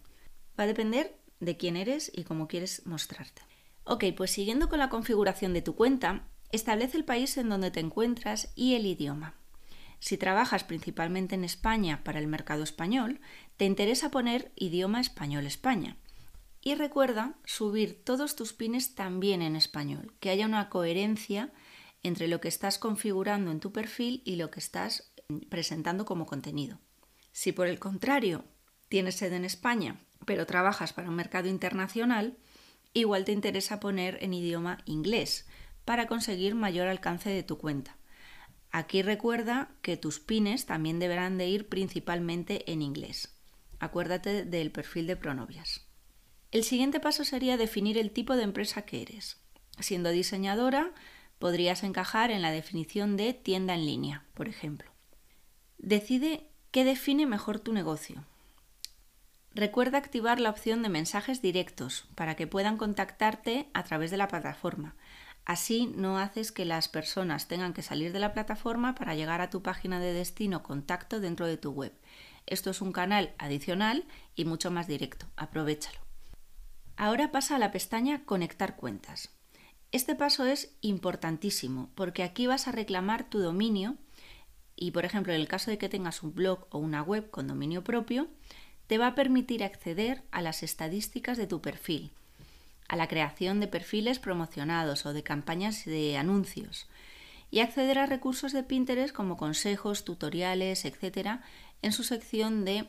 Va 0.58 0.64
a 0.64 0.66
depender 0.66 1.16
de 1.42 1.56
quién 1.56 1.76
eres 1.76 2.10
y 2.14 2.22
cómo 2.22 2.46
quieres 2.46 2.86
mostrarte. 2.86 3.42
Ok, 3.84 4.04
pues 4.16 4.30
siguiendo 4.30 4.68
con 4.68 4.78
la 4.78 4.88
configuración 4.88 5.52
de 5.52 5.60
tu 5.60 5.74
cuenta, 5.74 6.28
establece 6.52 6.96
el 6.96 7.04
país 7.04 7.36
en 7.36 7.48
donde 7.48 7.72
te 7.72 7.80
encuentras 7.80 8.52
y 8.54 8.74
el 8.74 8.86
idioma. 8.86 9.34
Si 9.98 10.16
trabajas 10.16 10.62
principalmente 10.62 11.34
en 11.34 11.42
España 11.42 12.04
para 12.04 12.20
el 12.20 12.28
mercado 12.28 12.62
español, 12.62 13.20
te 13.56 13.64
interesa 13.64 14.10
poner 14.10 14.52
idioma 14.54 15.00
español 15.00 15.46
España. 15.46 15.96
Y 16.60 16.76
recuerda 16.76 17.34
subir 17.44 18.04
todos 18.04 18.36
tus 18.36 18.52
pines 18.52 18.94
también 18.94 19.42
en 19.42 19.56
español, 19.56 20.14
que 20.20 20.30
haya 20.30 20.46
una 20.46 20.68
coherencia 20.68 21.52
entre 22.04 22.28
lo 22.28 22.40
que 22.40 22.48
estás 22.48 22.78
configurando 22.78 23.50
en 23.50 23.58
tu 23.58 23.72
perfil 23.72 24.22
y 24.24 24.36
lo 24.36 24.50
que 24.50 24.60
estás 24.60 25.12
presentando 25.50 26.04
como 26.04 26.26
contenido. 26.26 26.78
Si 27.32 27.50
por 27.50 27.66
el 27.66 27.80
contrario 27.80 28.44
tienes 28.88 29.16
sede 29.16 29.36
en 29.36 29.44
España, 29.44 30.04
pero 30.26 30.46
trabajas 30.46 30.92
para 30.92 31.08
un 31.08 31.16
mercado 31.16 31.48
internacional, 31.48 32.36
igual 32.94 33.24
te 33.24 33.32
interesa 33.32 33.80
poner 33.80 34.18
en 34.22 34.34
idioma 34.34 34.78
inglés 34.84 35.46
para 35.84 36.06
conseguir 36.06 36.54
mayor 36.54 36.88
alcance 36.88 37.30
de 37.30 37.42
tu 37.42 37.58
cuenta. 37.58 37.96
Aquí 38.70 39.02
recuerda 39.02 39.70
que 39.82 39.96
tus 39.96 40.20
pines 40.20 40.64
también 40.64 40.98
deberán 40.98 41.36
de 41.36 41.46
ir 41.48 41.68
principalmente 41.68 42.70
en 42.72 42.80
inglés. 42.80 43.36
Acuérdate 43.78 44.44
del 44.44 44.70
perfil 44.70 45.06
de 45.06 45.16
pronovias. 45.16 45.86
El 46.52 46.64
siguiente 46.64 47.00
paso 47.00 47.24
sería 47.24 47.56
definir 47.56 47.98
el 47.98 48.12
tipo 48.12 48.36
de 48.36 48.44
empresa 48.44 48.82
que 48.82 49.02
eres. 49.02 49.38
Siendo 49.78 50.10
diseñadora, 50.10 50.92
podrías 51.38 51.82
encajar 51.82 52.30
en 52.30 52.42
la 52.42 52.50
definición 52.50 53.16
de 53.16 53.34
tienda 53.34 53.74
en 53.74 53.84
línea, 53.84 54.24
por 54.34 54.48
ejemplo. 54.48 54.90
Decide 55.78 56.48
qué 56.70 56.84
define 56.84 57.26
mejor 57.26 57.58
tu 57.58 57.72
negocio. 57.72 58.24
Recuerda 59.54 59.98
activar 59.98 60.40
la 60.40 60.48
opción 60.48 60.82
de 60.82 60.88
mensajes 60.88 61.42
directos 61.42 62.06
para 62.14 62.36
que 62.36 62.46
puedan 62.46 62.78
contactarte 62.78 63.68
a 63.74 63.84
través 63.84 64.10
de 64.10 64.16
la 64.16 64.28
plataforma. 64.28 64.96
Así 65.44 65.92
no 65.94 66.18
haces 66.18 66.52
que 66.52 66.64
las 66.64 66.88
personas 66.88 67.48
tengan 67.48 67.74
que 67.74 67.82
salir 67.82 68.12
de 68.12 68.20
la 68.20 68.32
plataforma 68.32 68.94
para 68.94 69.14
llegar 69.14 69.40
a 69.40 69.50
tu 69.50 69.62
página 69.62 70.00
de 70.00 70.14
destino 70.14 70.62
contacto 70.62 71.20
dentro 71.20 71.46
de 71.46 71.58
tu 71.58 71.72
web. 71.72 71.92
Esto 72.46 72.70
es 72.70 72.80
un 72.80 72.92
canal 72.92 73.34
adicional 73.38 74.06
y 74.34 74.46
mucho 74.46 74.70
más 74.70 74.86
directo. 74.86 75.26
Aprovechalo. 75.36 75.98
Ahora 76.96 77.30
pasa 77.30 77.56
a 77.56 77.58
la 77.58 77.72
pestaña 77.72 78.24
Conectar 78.24 78.76
cuentas. 78.76 79.30
Este 79.90 80.14
paso 80.14 80.46
es 80.46 80.76
importantísimo 80.80 81.90
porque 81.94 82.22
aquí 82.22 82.46
vas 82.46 82.68
a 82.68 82.72
reclamar 82.72 83.28
tu 83.28 83.40
dominio 83.40 83.96
y, 84.76 84.92
por 84.92 85.04
ejemplo, 85.04 85.34
en 85.34 85.40
el 85.40 85.48
caso 85.48 85.70
de 85.70 85.76
que 85.76 85.90
tengas 85.90 86.22
un 86.22 86.34
blog 86.34 86.66
o 86.70 86.78
una 86.78 87.02
web 87.02 87.30
con 87.30 87.46
dominio 87.46 87.84
propio, 87.84 88.28
te 88.92 88.98
va 88.98 89.06
a 89.06 89.14
permitir 89.14 89.64
acceder 89.64 90.22
a 90.32 90.42
las 90.42 90.62
estadísticas 90.62 91.38
de 91.38 91.46
tu 91.46 91.62
perfil, 91.62 92.10
a 92.88 92.96
la 92.96 93.08
creación 93.08 93.58
de 93.58 93.66
perfiles 93.66 94.18
promocionados 94.18 95.06
o 95.06 95.14
de 95.14 95.22
campañas 95.22 95.86
de 95.86 96.18
anuncios 96.18 96.88
y 97.50 97.60
acceder 97.60 97.98
a 97.98 98.04
recursos 98.04 98.52
de 98.52 98.62
Pinterest 98.62 99.14
como 99.14 99.38
consejos, 99.38 100.04
tutoriales, 100.04 100.84
etc. 100.84 101.40
en 101.80 101.92
su 101.92 102.04
sección 102.04 102.66
de 102.66 102.84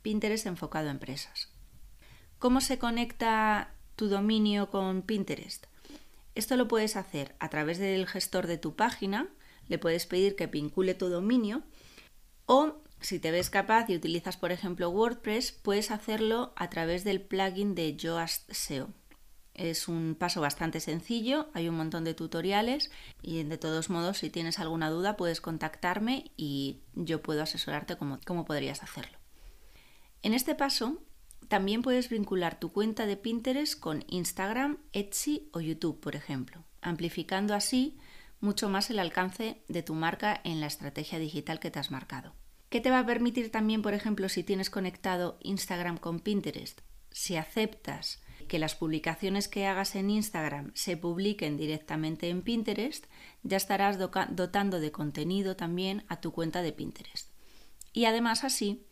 Pinterest 0.00 0.46
enfocado 0.46 0.86
a 0.86 0.92
empresas. 0.92 1.48
¿Cómo 2.38 2.60
se 2.60 2.78
conecta 2.78 3.74
tu 3.96 4.08
dominio 4.08 4.70
con 4.70 5.02
Pinterest? 5.02 5.66
Esto 6.36 6.56
lo 6.56 6.68
puedes 6.68 6.94
hacer 6.94 7.34
a 7.40 7.48
través 7.48 7.78
del 7.78 8.06
gestor 8.06 8.46
de 8.46 8.58
tu 8.58 8.76
página, 8.76 9.26
le 9.66 9.78
puedes 9.78 10.06
pedir 10.06 10.36
que 10.36 10.46
vincule 10.46 10.94
tu 10.94 11.08
dominio 11.08 11.64
o 12.46 12.76
si 13.00 13.18
te 13.18 13.30
ves 13.30 13.50
capaz 13.50 13.88
y 13.88 13.96
utilizas 13.96 14.36
por 14.36 14.52
ejemplo 14.52 14.90
WordPress, 14.90 15.52
puedes 15.52 15.90
hacerlo 15.90 16.52
a 16.56 16.70
través 16.70 17.04
del 17.04 17.20
plugin 17.20 17.74
de 17.74 17.96
Yoast 17.96 18.50
SEO. 18.52 18.90
Es 19.54 19.88
un 19.88 20.14
paso 20.14 20.40
bastante 20.40 20.78
sencillo, 20.78 21.50
hay 21.52 21.68
un 21.68 21.76
montón 21.76 22.04
de 22.04 22.14
tutoriales 22.14 22.92
y 23.22 23.42
de 23.42 23.58
todos 23.58 23.90
modos 23.90 24.18
si 24.18 24.30
tienes 24.30 24.60
alguna 24.60 24.88
duda 24.88 25.16
puedes 25.16 25.40
contactarme 25.40 26.30
y 26.36 26.82
yo 26.94 27.22
puedo 27.22 27.42
asesorarte 27.42 27.96
cómo, 27.96 28.20
cómo 28.24 28.44
podrías 28.44 28.84
hacerlo. 28.84 29.18
En 30.22 30.32
este 30.32 30.54
paso 30.54 31.02
también 31.48 31.82
puedes 31.82 32.08
vincular 32.08 32.60
tu 32.60 32.70
cuenta 32.70 33.06
de 33.06 33.16
Pinterest 33.16 33.78
con 33.80 34.04
Instagram, 34.08 34.78
Etsy 34.92 35.48
o 35.52 35.60
YouTube, 35.60 35.98
por 35.98 36.14
ejemplo, 36.14 36.64
amplificando 36.80 37.54
así 37.54 37.98
mucho 38.40 38.68
más 38.68 38.90
el 38.90 38.98
alcance 38.98 39.62
de 39.68 39.82
tu 39.82 39.94
marca 39.94 40.40
en 40.44 40.60
la 40.60 40.66
estrategia 40.66 41.18
digital 41.18 41.58
que 41.58 41.70
te 41.70 41.78
has 41.78 41.90
marcado. 41.90 42.37
¿Qué 42.68 42.82
te 42.82 42.90
va 42.90 42.98
a 42.98 43.06
permitir 43.06 43.50
también, 43.50 43.80
por 43.80 43.94
ejemplo, 43.94 44.28
si 44.28 44.44
tienes 44.44 44.68
conectado 44.68 45.38
Instagram 45.42 45.96
con 45.96 46.20
Pinterest? 46.20 46.80
Si 47.10 47.36
aceptas 47.36 48.20
que 48.46 48.58
las 48.58 48.74
publicaciones 48.74 49.48
que 49.48 49.66
hagas 49.66 49.94
en 49.94 50.10
Instagram 50.10 50.72
se 50.74 50.98
publiquen 50.98 51.56
directamente 51.56 52.28
en 52.28 52.42
Pinterest, 52.42 53.06
ya 53.42 53.56
estarás 53.56 53.98
dotando 53.98 54.80
de 54.80 54.92
contenido 54.92 55.56
también 55.56 56.04
a 56.08 56.20
tu 56.20 56.32
cuenta 56.32 56.60
de 56.60 56.72
Pinterest. 56.72 57.30
Y 57.94 58.04
además 58.04 58.44
así 58.44 58.84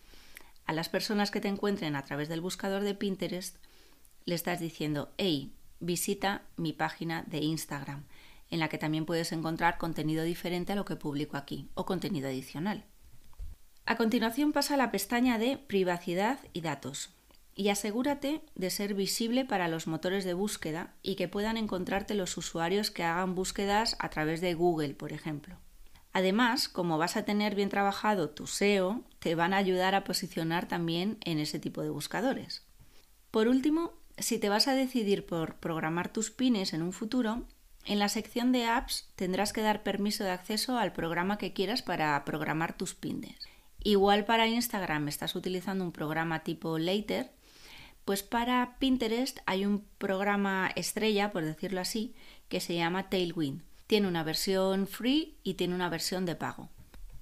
a 0.64 0.72
las 0.72 0.88
personas 0.88 1.30
que 1.30 1.40
te 1.40 1.48
encuentren 1.48 1.96
a 1.96 2.04
través 2.04 2.28
del 2.28 2.40
buscador 2.40 2.82
de 2.82 2.94
Pinterest, 2.94 3.56
le 4.24 4.34
estás 4.34 4.58
diciendo, 4.58 5.12
hey, 5.18 5.54
visita 5.80 6.46
mi 6.56 6.72
página 6.72 7.24
de 7.24 7.38
Instagram, 7.38 8.06
en 8.50 8.58
la 8.58 8.68
que 8.68 8.78
también 8.78 9.04
puedes 9.04 9.32
encontrar 9.32 9.78
contenido 9.78 10.24
diferente 10.24 10.72
a 10.72 10.76
lo 10.76 10.86
que 10.86 10.96
publico 10.96 11.36
aquí, 11.36 11.68
o 11.74 11.84
contenido 11.84 12.28
adicional. 12.28 12.86
A 13.88 13.94
continuación 13.94 14.50
pasa 14.50 14.74
a 14.74 14.76
la 14.76 14.90
pestaña 14.90 15.38
de 15.38 15.58
Privacidad 15.58 16.40
y 16.52 16.60
Datos 16.60 17.10
y 17.54 17.68
asegúrate 17.68 18.42
de 18.56 18.70
ser 18.70 18.94
visible 18.94 19.44
para 19.44 19.68
los 19.68 19.86
motores 19.86 20.24
de 20.24 20.34
búsqueda 20.34 20.92
y 21.04 21.14
que 21.14 21.28
puedan 21.28 21.56
encontrarte 21.56 22.14
los 22.14 22.36
usuarios 22.36 22.90
que 22.90 23.04
hagan 23.04 23.36
búsquedas 23.36 23.94
a 24.00 24.10
través 24.10 24.40
de 24.40 24.54
Google, 24.54 24.94
por 24.94 25.12
ejemplo. 25.12 25.56
Además, 26.12 26.68
como 26.68 26.98
vas 26.98 27.16
a 27.16 27.24
tener 27.24 27.54
bien 27.54 27.68
trabajado 27.68 28.30
tu 28.30 28.48
SEO, 28.48 29.04
te 29.20 29.36
van 29.36 29.54
a 29.54 29.58
ayudar 29.58 29.94
a 29.94 30.02
posicionar 30.02 30.66
también 30.66 31.18
en 31.24 31.38
ese 31.38 31.60
tipo 31.60 31.80
de 31.82 31.90
buscadores. 31.90 32.64
Por 33.30 33.46
último, 33.46 33.92
si 34.18 34.38
te 34.38 34.48
vas 34.48 34.66
a 34.66 34.74
decidir 34.74 35.26
por 35.26 35.54
programar 35.56 36.12
tus 36.12 36.32
pines 36.32 36.72
en 36.72 36.82
un 36.82 36.92
futuro, 36.92 37.44
en 37.84 38.00
la 38.00 38.08
sección 38.08 38.50
de 38.50 38.64
apps 38.64 39.08
tendrás 39.14 39.52
que 39.52 39.62
dar 39.62 39.84
permiso 39.84 40.24
de 40.24 40.30
acceso 40.30 40.76
al 40.76 40.92
programa 40.92 41.38
que 41.38 41.52
quieras 41.52 41.82
para 41.82 42.24
programar 42.24 42.76
tus 42.76 42.96
pines. 42.96 43.36
Igual 43.86 44.24
para 44.24 44.48
Instagram 44.48 45.06
estás 45.06 45.36
utilizando 45.36 45.84
un 45.84 45.92
programa 45.92 46.42
tipo 46.42 46.78
Later, 46.78 47.30
pues 48.04 48.22
para 48.22 48.76
Pinterest 48.78 49.38
hay 49.46 49.64
un 49.64 49.84
programa 49.98 50.70
estrella, 50.74 51.30
por 51.30 51.44
decirlo 51.44 51.80
así, 51.80 52.14
que 52.48 52.60
se 52.60 52.74
llama 52.74 53.08
Tailwind 53.08 53.62
tiene 53.86 54.08
una 54.08 54.24
versión 54.24 54.86
free 54.86 55.36
y 55.42 55.54
tiene 55.54 55.74
una 55.74 55.88
versión 55.88 56.26
de 56.26 56.34
pago. 56.34 56.68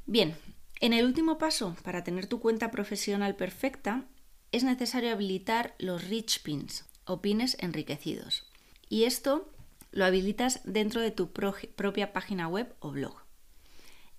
Bien, 0.07 0.35
en 0.81 0.93
el 0.93 1.05
último 1.05 1.39
paso, 1.39 1.77
para 1.83 2.05
tener 2.05 2.27
tu 2.27 2.41
cuenta 2.41 2.71
profesional 2.71 3.37
perfecta, 3.37 4.05
es 4.53 4.65
necesario 4.65 5.13
habilitar 5.13 5.75
los 5.79 6.09
rich 6.09 6.43
pins 6.43 6.87
o 7.05 7.21
pines 7.21 7.57
enriquecidos. 7.61 8.51
Y 8.89 9.05
esto 9.05 9.51
lo 9.91 10.05
habilitas 10.05 10.61
dentro 10.65 11.01
de 11.01 11.11
tu 11.11 11.33
propia 11.33 12.13
página 12.13 12.49
web 12.49 12.75
o 12.81 12.91
blog. 12.91 13.24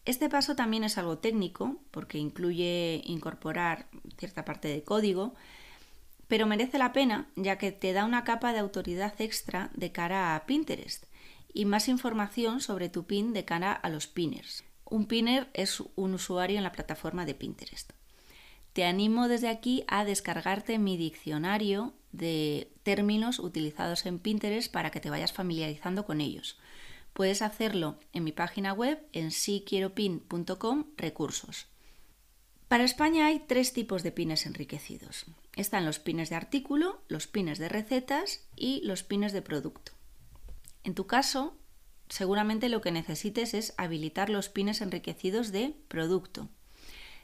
Este 0.06 0.30
paso 0.30 0.56
también 0.56 0.84
es 0.84 1.00
algo 1.00 1.18
técnico 1.18 1.78
porque 1.92 2.20
incluye 2.20 3.02
incorporar 3.06 3.88
cierta 4.18 4.46
parte 4.46 4.68
de 4.68 4.84
código, 4.84 5.34
pero 6.28 6.46
merece 6.46 6.78
la 6.78 6.94
pena 6.94 7.28
ya 7.36 7.58
que 7.58 7.72
te 7.72 7.92
da 7.92 8.06
una 8.06 8.24
capa 8.24 8.54
de 8.54 8.60
autoridad 8.60 9.20
extra 9.20 9.72
de 9.74 9.92
cara 9.92 10.36
a 10.36 10.46
Pinterest 10.46 11.06
y 11.54 11.66
más 11.66 11.88
información 11.88 12.62
sobre 12.62 12.90
tu 12.90 13.06
pin 13.06 13.34
de 13.34 13.46
cara 13.46 13.72
a 13.72 13.90
los 13.90 14.08
pinners. 14.08 14.64
Un 14.86 15.08
pinner 15.08 15.50
es 15.54 15.82
un 15.96 16.14
usuario 16.14 16.58
en 16.58 16.64
la 16.64 16.72
plataforma 16.72 17.26
de 17.26 17.34
Pinterest. 17.34 17.92
Te 18.74 18.84
animo 18.84 19.28
desde 19.28 19.50
aquí 19.50 19.86
a 19.88 20.06
descargarte 20.06 20.78
mi 20.78 20.98
diccionario 20.98 21.94
de 22.12 22.72
términos 22.84 23.40
utilizados 23.40 24.06
en 24.06 24.20
Pinterest 24.20 24.72
para 24.72 24.92
que 24.92 25.00
te 25.00 25.10
vayas 25.10 25.34
familiarizando 25.34 26.06
con 26.06 26.22
ellos. 26.22 26.60
Puedes 27.16 27.42
hacerlo 27.42 27.98
en 28.12 28.26
mi 28.26 28.34
página 28.34 28.74
web 28.74 29.02
en 29.14 29.32
siquieropin.com 29.32 30.84
recursos. 30.98 31.68
Para 32.68 32.84
España 32.84 33.28
hay 33.28 33.40
tres 33.40 33.72
tipos 33.72 34.04
de 34.04 34.12
pines 34.12 34.46
enriquecidos. 34.46 35.26
Están 35.56 35.86
los 35.86 35.98
pines 36.00 36.30
de 36.30 36.36
artículo, 36.36 37.02
los 37.08 37.28
pines 37.28 37.58
de 37.58 37.70
recetas 37.70 38.42
y 38.58 38.82
los 38.84 39.04
pines 39.04 39.32
de 39.32 39.42
producto. 39.42 39.94
En 40.84 40.94
tu 40.94 41.08
caso, 41.08 41.56
seguramente 42.10 42.68
lo 42.68 42.82
que 42.82 42.92
necesites 42.92 43.54
es 43.54 43.74
habilitar 43.78 44.30
los 44.30 44.50
pines 44.50 44.82
enriquecidos 44.82 45.54
de 45.54 45.74
producto. 45.88 46.50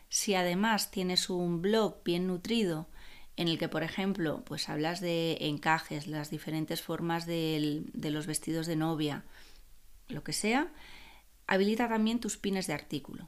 Si 0.07 0.35
además 0.35 0.89
tienes 0.91 1.29
un 1.29 1.61
blog 1.61 2.01
bien 2.05 2.27
nutrido 2.27 2.87
en 3.35 3.49
el 3.49 3.57
que, 3.57 3.67
por 3.67 3.83
ejemplo, 3.83 4.41
pues 4.45 4.69
hablas 4.69 5.01
de 5.01 5.35
encajes, 5.41 6.07
las 6.07 6.29
diferentes 6.29 6.81
formas 6.81 7.25
de 7.25 7.83
los 7.93 8.25
vestidos 8.25 8.67
de 8.67 8.77
novia, 8.77 9.25
lo 10.11 10.23
que 10.23 10.33
sea, 10.33 10.71
habilita 11.47 11.89
también 11.89 12.19
tus 12.19 12.37
pines 12.37 12.67
de 12.67 12.73
artículo. 12.73 13.27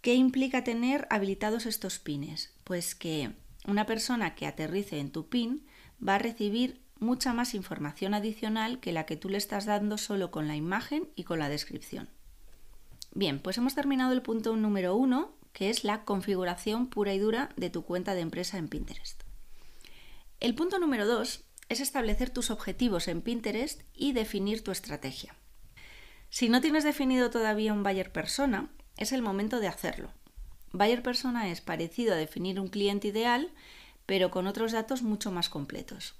¿Qué 0.00 0.14
implica 0.14 0.64
tener 0.64 1.06
habilitados 1.10 1.66
estos 1.66 1.98
pines? 1.98 2.52
Pues 2.64 2.94
que 2.94 3.32
una 3.66 3.86
persona 3.86 4.34
que 4.34 4.46
aterrice 4.46 4.98
en 5.00 5.10
tu 5.10 5.28
pin 5.28 5.66
va 6.06 6.16
a 6.16 6.18
recibir 6.18 6.82
mucha 7.00 7.32
más 7.32 7.54
información 7.54 8.14
adicional 8.14 8.80
que 8.80 8.92
la 8.92 9.06
que 9.06 9.16
tú 9.16 9.28
le 9.28 9.38
estás 9.38 9.64
dando 9.64 9.98
solo 9.98 10.30
con 10.30 10.48
la 10.48 10.56
imagen 10.56 11.08
y 11.16 11.24
con 11.24 11.38
la 11.38 11.48
descripción. 11.48 12.08
Bien, 13.14 13.40
pues 13.40 13.58
hemos 13.58 13.74
terminado 13.74 14.12
el 14.12 14.22
punto 14.22 14.56
número 14.56 14.96
uno, 14.96 15.36
que 15.52 15.70
es 15.70 15.84
la 15.84 16.04
configuración 16.04 16.88
pura 16.88 17.14
y 17.14 17.18
dura 17.18 17.50
de 17.56 17.70
tu 17.70 17.84
cuenta 17.84 18.14
de 18.14 18.20
empresa 18.20 18.58
en 18.58 18.68
Pinterest. 18.68 19.22
El 20.40 20.54
punto 20.54 20.78
número 20.78 21.06
dos 21.06 21.44
es 21.68 21.80
establecer 21.80 22.30
tus 22.30 22.50
objetivos 22.50 23.08
en 23.08 23.22
Pinterest 23.22 23.82
y 23.94 24.12
definir 24.12 24.62
tu 24.62 24.70
estrategia. 24.70 25.34
Si 26.34 26.48
no 26.48 26.60
tienes 26.60 26.82
definido 26.82 27.30
todavía 27.30 27.72
un 27.72 27.84
buyer 27.84 28.10
persona, 28.10 28.68
es 28.96 29.12
el 29.12 29.22
momento 29.22 29.60
de 29.60 29.68
hacerlo. 29.68 30.10
Buyer 30.72 31.00
persona 31.00 31.48
es 31.48 31.60
parecido 31.60 32.12
a 32.12 32.16
definir 32.16 32.58
un 32.58 32.66
cliente 32.66 33.06
ideal, 33.06 33.52
pero 34.04 34.32
con 34.32 34.48
otros 34.48 34.72
datos 34.72 35.02
mucho 35.02 35.30
más 35.30 35.48
completos. 35.48 36.16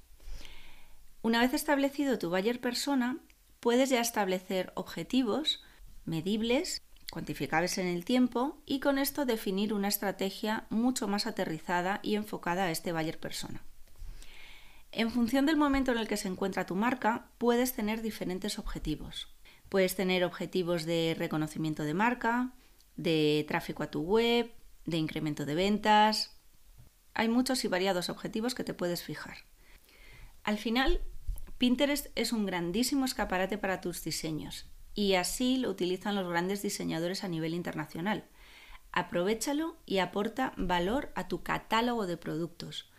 Una 1.22 1.40
vez 1.40 1.52
establecido 1.52 2.16
tu 2.16 2.30
buyer 2.30 2.60
persona, 2.60 3.18
puedes 3.58 3.90
ya 3.90 4.00
establecer 4.00 4.70
objetivos 4.76 5.64
medibles 6.04 6.80
cuantificables 7.10 7.76
en 7.78 7.88
el 7.88 8.04
tiempo 8.04 8.62
y 8.66 8.78
con 8.78 8.98
esto 8.98 9.24
definir 9.24 9.74
una 9.74 9.88
estrategia 9.88 10.66
mucho 10.70 11.08
más 11.08 11.26
aterrizada 11.26 11.98
y 12.04 12.14
enfocada 12.14 12.66
a 12.66 12.70
este 12.70 12.92
buyer 12.92 13.18
persona. 13.18 13.64
En 14.92 15.10
función 15.10 15.44
del 15.44 15.56
momento 15.56 15.90
en 15.90 15.98
el 15.98 16.06
que 16.06 16.16
se 16.16 16.28
encuentra 16.28 16.66
tu 16.66 16.76
marca, 16.76 17.26
puedes 17.38 17.72
tener 17.72 18.00
diferentes 18.00 18.60
objetivos. 18.60 19.33
Puedes 19.74 19.96
tener 19.96 20.22
objetivos 20.22 20.84
de 20.84 21.16
reconocimiento 21.18 21.82
de 21.82 21.94
marca, 21.94 22.52
de 22.94 23.44
tráfico 23.48 23.82
a 23.82 23.90
tu 23.90 24.02
web, 24.02 24.52
de 24.86 24.98
incremento 24.98 25.46
de 25.46 25.56
ventas. 25.56 26.30
Hay 27.12 27.28
muchos 27.28 27.64
y 27.64 27.66
variados 27.66 28.08
objetivos 28.08 28.54
que 28.54 28.62
te 28.62 28.72
puedes 28.72 29.02
fijar. 29.02 29.38
Al 30.44 30.58
final, 30.58 31.00
Pinterest 31.58 32.06
es 32.14 32.32
un 32.32 32.46
grandísimo 32.46 33.04
escaparate 33.04 33.58
para 33.58 33.80
tus 33.80 34.04
diseños 34.04 34.66
y 34.94 35.14
así 35.14 35.56
lo 35.56 35.70
utilizan 35.70 36.14
los 36.14 36.28
grandes 36.28 36.62
diseñadores 36.62 37.24
a 37.24 37.28
nivel 37.28 37.52
internacional. 37.52 38.26
Aprovechalo 38.92 39.76
y 39.86 39.98
aporta 39.98 40.52
valor 40.56 41.10
a 41.16 41.26
tu 41.26 41.42
catálogo 41.42 42.06
de 42.06 42.16
productos. 42.16 42.92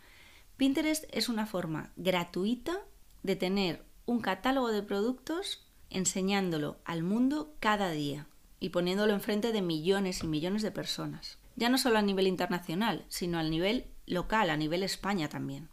Pinterest 0.57 1.05
es 1.13 1.29
una 1.29 1.45
forma 1.45 1.93
gratuita 1.95 2.81
de 3.23 3.37
tener 3.37 3.85
un 4.05 4.19
catálogo 4.19 4.73
de 4.73 4.83
productos 4.83 5.64
enseñándolo 5.89 6.77
al 6.85 7.03
mundo 7.03 7.55
cada 7.59 7.91
día 7.91 8.27
y 8.59 8.69
poniéndolo 8.69 9.13
enfrente 9.13 9.51
de 9.51 9.61
millones 9.61 10.23
y 10.23 10.27
millones 10.27 10.61
de 10.61 10.71
personas. 10.71 11.37
Ya 11.55 11.69
no 11.69 11.77
solo 11.77 11.97
a 11.97 12.01
nivel 12.01 12.27
internacional, 12.27 13.05
sino 13.07 13.37
a 13.37 13.43
nivel 13.43 13.87
local, 14.05 14.49
a 14.49 14.57
nivel 14.57 14.83
España 14.83 15.29
también. 15.29 15.69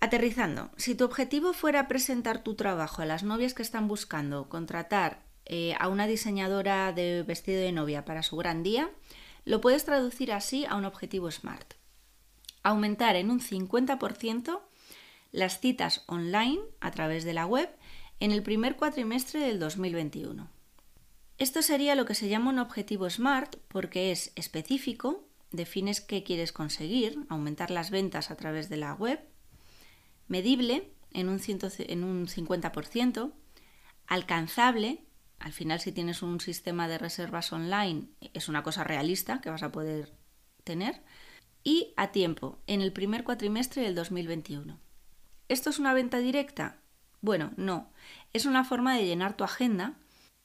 Aterrizando, 0.00 0.70
si 0.76 0.94
tu 0.94 1.04
objetivo 1.04 1.52
fuera 1.52 1.88
presentar 1.88 2.42
tu 2.42 2.54
trabajo 2.54 3.02
a 3.02 3.06
las 3.06 3.22
novias 3.22 3.54
que 3.54 3.62
están 3.62 3.88
buscando 3.88 4.48
contratar 4.48 5.22
eh, 5.46 5.74
a 5.78 5.88
una 5.88 6.06
diseñadora 6.06 6.92
de 6.92 7.22
vestido 7.22 7.60
de 7.60 7.72
novia 7.72 8.04
para 8.04 8.22
su 8.22 8.36
gran 8.36 8.62
día, 8.62 8.90
lo 9.44 9.60
puedes 9.60 9.84
traducir 9.84 10.32
así 10.32 10.64
a 10.66 10.76
un 10.76 10.84
objetivo 10.84 11.30
SMART. 11.30 11.74
Aumentar 12.62 13.16
en 13.16 13.30
un 13.30 13.40
50% 13.40 14.60
las 15.32 15.60
citas 15.60 16.04
online 16.06 16.60
a 16.80 16.90
través 16.90 17.24
de 17.24 17.34
la 17.34 17.46
web 17.46 17.68
en 18.24 18.32
el 18.32 18.42
primer 18.42 18.76
cuatrimestre 18.76 19.40
del 19.40 19.58
2021. 19.58 20.48
Esto 21.36 21.60
sería 21.60 21.94
lo 21.94 22.06
que 22.06 22.14
se 22.14 22.30
llama 22.30 22.48
un 22.48 22.58
objetivo 22.58 23.10
SMART 23.10 23.56
porque 23.68 24.12
es 24.12 24.32
específico, 24.34 25.28
defines 25.50 26.00
qué 26.00 26.22
quieres 26.22 26.50
conseguir, 26.50 27.18
aumentar 27.28 27.70
las 27.70 27.90
ventas 27.90 28.30
a 28.30 28.36
través 28.36 28.70
de 28.70 28.78
la 28.78 28.94
web, 28.94 29.20
medible 30.26 30.90
en 31.10 31.28
un, 31.28 31.38
en 31.44 32.02
un 32.02 32.26
50%, 32.26 33.32
alcanzable, 34.06 35.04
al 35.38 35.52
final 35.52 35.80
si 35.80 35.92
tienes 35.92 36.22
un 36.22 36.40
sistema 36.40 36.88
de 36.88 36.96
reservas 36.96 37.52
online 37.52 38.08
es 38.32 38.48
una 38.48 38.62
cosa 38.62 38.84
realista 38.84 39.42
que 39.42 39.50
vas 39.50 39.62
a 39.62 39.70
poder 39.70 40.14
tener, 40.64 41.02
y 41.62 41.92
a 41.98 42.10
tiempo, 42.10 42.58
en 42.66 42.80
el 42.80 42.94
primer 42.94 43.22
cuatrimestre 43.22 43.82
del 43.82 43.94
2021. 43.94 44.80
¿Esto 45.50 45.68
es 45.68 45.78
una 45.78 45.92
venta 45.92 46.20
directa? 46.20 46.80
Bueno, 47.24 47.54
no, 47.56 47.90
es 48.34 48.44
una 48.44 48.64
forma 48.64 48.94
de 48.94 49.06
llenar 49.06 49.34
tu 49.34 49.44
agenda, 49.44 49.94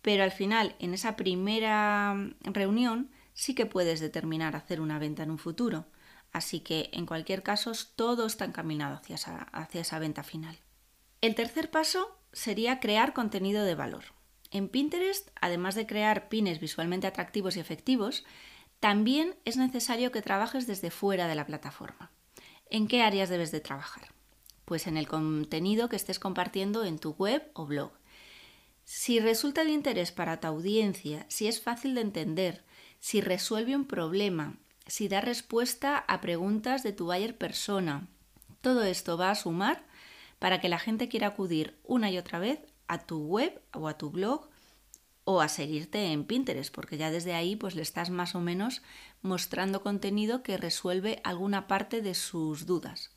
pero 0.02 0.24
al 0.24 0.32
final 0.32 0.78
en 0.80 0.94
esa 0.94 1.18
primera 1.18 2.16
reunión 2.40 3.12
sí 3.34 3.54
que 3.54 3.66
puedes 3.66 4.00
determinar 4.00 4.56
hacer 4.56 4.80
una 4.80 4.98
venta 4.98 5.24
en 5.24 5.32
un 5.32 5.40
futuro. 5.40 5.88
Así 6.32 6.62
que, 6.62 6.89
en 6.94 7.06
cualquier 7.06 7.44
caso, 7.44 7.74
todo 7.98 8.26
está 8.26 8.46
encaminado 8.46 8.96
hacia 8.96 9.15
esa, 9.15 9.42
hacia 9.52 9.82
esa 9.82 10.00
venta 10.00 10.24
final. 10.24 10.58
El 11.20 11.36
tercer 11.36 11.70
paso 11.70 12.18
sería 12.32 12.80
crear 12.80 13.12
contenido 13.12 13.65
de 13.65 13.76
valor. 13.76 14.06
En 14.50 14.70
Pinterest, 14.70 15.32
además 15.42 15.76
de 15.76 15.86
crear 15.86 16.30
pines 16.30 16.62
visualmente 16.62 17.08
atractivos 17.08 17.58
y 17.58 17.60
efectivos, 17.60 18.24
también 18.80 19.36
es 19.44 19.58
necesario 19.58 20.13
que 20.13 20.22
trabajes 20.22 20.65
desde 20.65 20.92
fuera 20.92 21.28
de 21.28 21.36
la 21.36 21.46
plataforma. 21.46 22.13
¿En 22.70 22.88
qué 22.88 23.02
áreas 23.02 23.28
debes 23.28 23.52
de 23.52 23.60
trabajar? 23.60 24.18
Pues 24.69 24.86
en 24.86 24.97
el 24.97 25.08
contenido 25.08 25.89
que 25.89 25.95
estés 25.95 26.19
compartiendo 26.19 26.86
en 26.86 26.99
tu 26.99 27.15
web 27.17 27.49
o 27.55 27.65
blog. 27.65 27.89
Si 28.84 29.19
resulta 29.19 29.63
de 29.63 29.71
interés 29.71 30.12
para 30.12 30.39
tu 30.39 30.45
audiencia, 30.45 31.25
si 31.27 31.47
es 31.47 31.60
fácil 31.60 31.95
de 31.95 32.01
entender, 32.01 32.63
si 32.99 33.19
resuelve 33.19 33.75
un 33.75 33.86
problema, 33.86 34.60
si 34.86 35.08
da 35.08 35.21
respuesta 35.21 35.97
a 35.97 36.21
preguntas 36.21 36.84
de 36.84 36.93
tu 36.93 37.05
buyer 37.05 37.36
persona. 37.36 38.10
Todo 38.62 38.84
esto 38.84 39.17
va 39.17 39.32
a 39.32 39.36
sumar 39.36 39.88
para 40.38 40.62
que 40.62 40.69
la 40.69 40.77
gente 40.77 41.10
quiera 41.10 41.29
acudir 41.29 41.79
una 41.84 42.12
y 42.12 42.19
otra 42.19 42.38
vez 42.38 42.60
a 42.88 42.99
tu 42.99 43.25
web 43.25 43.60
o 43.73 43.88
a 43.88 43.97
tu 43.97 44.12
blog 44.12 44.49
o 45.23 45.41
a 45.41 45.47
seguirte 45.47 46.12
en 46.12 46.25
Pinterest, 46.25 46.71
porque 46.71 46.97
ya 46.97 47.10
desde 47.10 47.34
ahí 47.34 47.55
pues 47.55 47.73
le 47.73 47.82
estás 47.82 48.12
más 48.12 48.36
o 48.36 48.39
menos 48.39 48.84
mostrando 49.23 49.82
contenido 49.82 50.43
que 50.43 50.58
resuelve 50.58 51.21
alguna 51.23 51.65
parte 51.65 52.03
de 52.03 52.13
sus 52.13 52.67
dudas. 52.67 53.15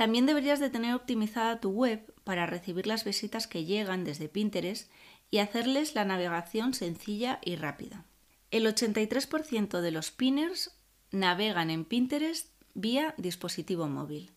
También 0.00 0.24
deberías 0.24 0.60
de 0.60 0.70
tener 0.70 0.94
optimizada 0.94 1.60
tu 1.60 1.72
web 1.72 2.14
para 2.24 2.46
recibir 2.46 2.86
las 2.86 3.04
visitas 3.04 3.46
que 3.46 3.66
llegan 3.66 4.02
desde 4.02 4.30
Pinterest 4.30 4.90
y 5.30 5.40
hacerles 5.40 5.94
la 5.94 6.06
navegación 6.06 6.72
sencilla 6.72 7.38
y 7.44 7.56
rápida. 7.56 8.06
El 8.50 8.64
83% 8.64 9.82
de 9.82 9.90
los 9.90 10.10
pinners 10.10 10.70
navegan 11.10 11.68
en 11.68 11.84
Pinterest 11.84 12.48
vía 12.72 13.14
dispositivo 13.18 13.88
móvil. 13.88 14.32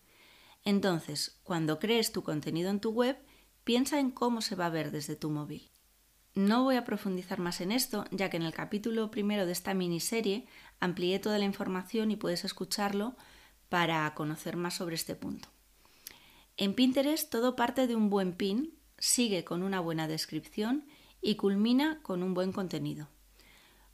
Entonces, 0.66 1.40
cuando 1.44 1.78
crees 1.78 2.12
tu 2.12 2.22
contenido 2.22 2.68
en 2.68 2.80
tu 2.80 2.90
web, 2.90 3.16
piensa 3.64 3.98
en 3.98 4.10
cómo 4.10 4.42
se 4.42 4.56
va 4.56 4.66
a 4.66 4.68
ver 4.68 4.90
desde 4.90 5.16
tu 5.16 5.30
móvil. 5.30 5.70
No 6.34 6.64
voy 6.64 6.76
a 6.76 6.84
profundizar 6.84 7.38
más 7.38 7.62
en 7.62 7.72
esto, 7.72 8.04
ya 8.10 8.28
que 8.28 8.36
en 8.36 8.42
el 8.42 8.52
capítulo 8.52 9.10
primero 9.10 9.46
de 9.46 9.52
esta 9.52 9.72
miniserie 9.72 10.46
amplié 10.78 11.18
toda 11.20 11.38
la 11.38 11.46
información 11.46 12.10
y 12.10 12.16
puedes 12.16 12.44
escucharlo 12.44 13.16
para 13.70 14.12
conocer 14.14 14.58
más 14.58 14.74
sobre 14.74 14.96
este 14.96 15.14
punto. 15.14 15.53
En 16.56 16.74
Pinterest 16.74 17.30
todo 17.30 17.56
parte 17.56 17.86
de 17.86 17.96
un 17.96 18.10
buen 18.10 18.32
pin, 18.32 18.74
sigue 18.98 19.44
con 19.44 19.62
una 19.62 19.80
buena 19.80 20.06
descripción 20.06 20.86
y 21.20 21.34
culmina 21.34 21.98
con 22.02 22.22
un 22.22 22.32
buen 22.32 22.52
contenido. 22.52 23.08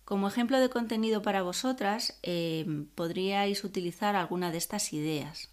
Como 0.04 0.28
ejemplo 0.28 0.58
de 0.58 0.68
contenido 0.68 1.22
para 1.22 1.42
vosotras, 1.42 2.18
eh, 2.22 2.66
podríais 2.94 3.64
utilizar 3.64 4.16
alguna 4.16 4.50
de 4.50 4.58
estas 4.58 4.92
ideas. 4.92 5.48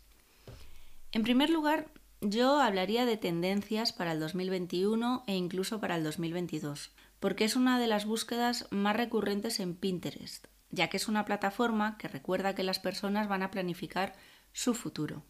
En 1.12 1.24
primer 1.24 1.50
lugar, 1.50 1.92
yo 2.20 2.60
hablaría 2.60 3.06
de 3.06 3.16
tendencias 3.16 3.94
para 3.94 4.12
el 4.12 4.20
2021 4.20 5.24
e 5.28 5.36
incluso 5.36 5.80
para 5.80 5.96
el 5.96 6.04
2022, 6.04 6.92
porque 7.20 7.46
es 7.46 7.56
una 7.56 7.80
de 7.80 7.88
las 7.88 8.06
búsquedas 8.06 8.68
más 8.72 8.98
recurrentes 8.98 9.60
en 9.60 9.76
Pinterest, 9.76 10.48
ya 10.72 10.90
que 10.90 10.98
es 10.98 11.08
una 11.08 11.24
plataforma 11.24 11.98
que 11.98 12.08
recuerda 12.08 12.56
que 12.56 12.64
las 12.64 12.80
personas 12.80 13.30
van 13.30 13.44
a 13.44 13.52
planificar 13.52 14.14
su 14.52 14.74
futuro. 14.74 15.24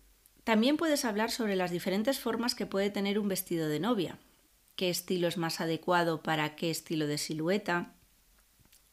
También 0.47 0.77
puedes 0.77 1.03
hablar 1.03 1.29
sobre 1.29 1.57
las 1.57 1.71
diferentes 1.71 2.19
formas 2.19 2.55
que 2.55 2.65
puede 2.65 2.89
tener 2.89 3.19
un 3.19 3.27
vestido 3.27 3.67
de 3.67 3.81
novia, 3.81 4.17
qué 4.77 4.89
estilo 4.89 5.27
es 5.27 5.35
más 5.35 5.59
adecuado 5.59 6.23
para 6.23 6.55
qué 6.55 6.69
estilo 6.69 7.05
de 7.05 7.17
silueta, 7.17 7.91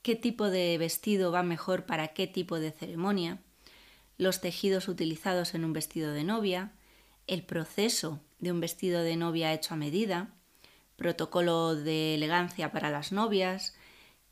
qué 0.02 0.16
tipo 0.16 0.50
de 0.50 0.76
vestido 0.78 1.30
va 1.30 1.44
mejor 1.44 1.86
para 1.86 2.08
qué 2.08 2.26
tipo 2.26 2.58
de 2.58 2.72
ceremonia, 2.72 3.38
los 4.18 4.40
tejidos 4.40 4.88
utilizados 4.88 5.54
en 5.54 5.64
un 5.64 5.72
vestido 5.72 6.10
de 6.10 6.24
novia, 6.24 6.72
el 7.28 7.44
proceso 7.44 8.18
de 8.40 8.50
un 8.50 8.58
vestido 8.58 9.04
de 9.04 9.14
novia 9.14 9.52
hecho 9.52 9.74
a 9.74 9.76
medida, 9.76 10.34
protocolo 10.96 11.76
de 11.76 12.16
elegancia 12.16 12.72
para 12.72 12.90
las 12.90 13.12
novias, 13.12 13.76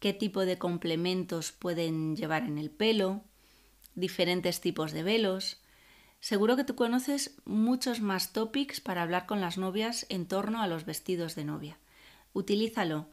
qué 0.01 0.13
tipo 0.13 0.45
de 0.45 0.59
complementos 0.59 1.53
pueden 1.53 2.17
llevar 2.17 2.43
en 2.43 2.59
el 2.59 2.73
pelo, 2.73 3.23
diferentes 3.95 4.61
tipos 4.61 4.91
de 4.91 5.05
velos. 5.05 5.62
Seguro 6.23 6.55
que 6.55 6.63
tú 6.63 6.77
conoces 6.77 7.35
muchos 7.45 8.01
más 8.01 8.33
topics 8.33 8.81
para 8.81 9.03
hablar 9.03 9.27
con 9.27 9.41
las 9.41 9.59
novias 9.59 10.07
en 10.09 10.27
torno 10.27 10.63
a 10.63 10.69
los 10.69 10.85
vestidos 10.85 11.35
de 11.35 11.45
novia. 11.45 11.79
Utilízalo 12.33 13.09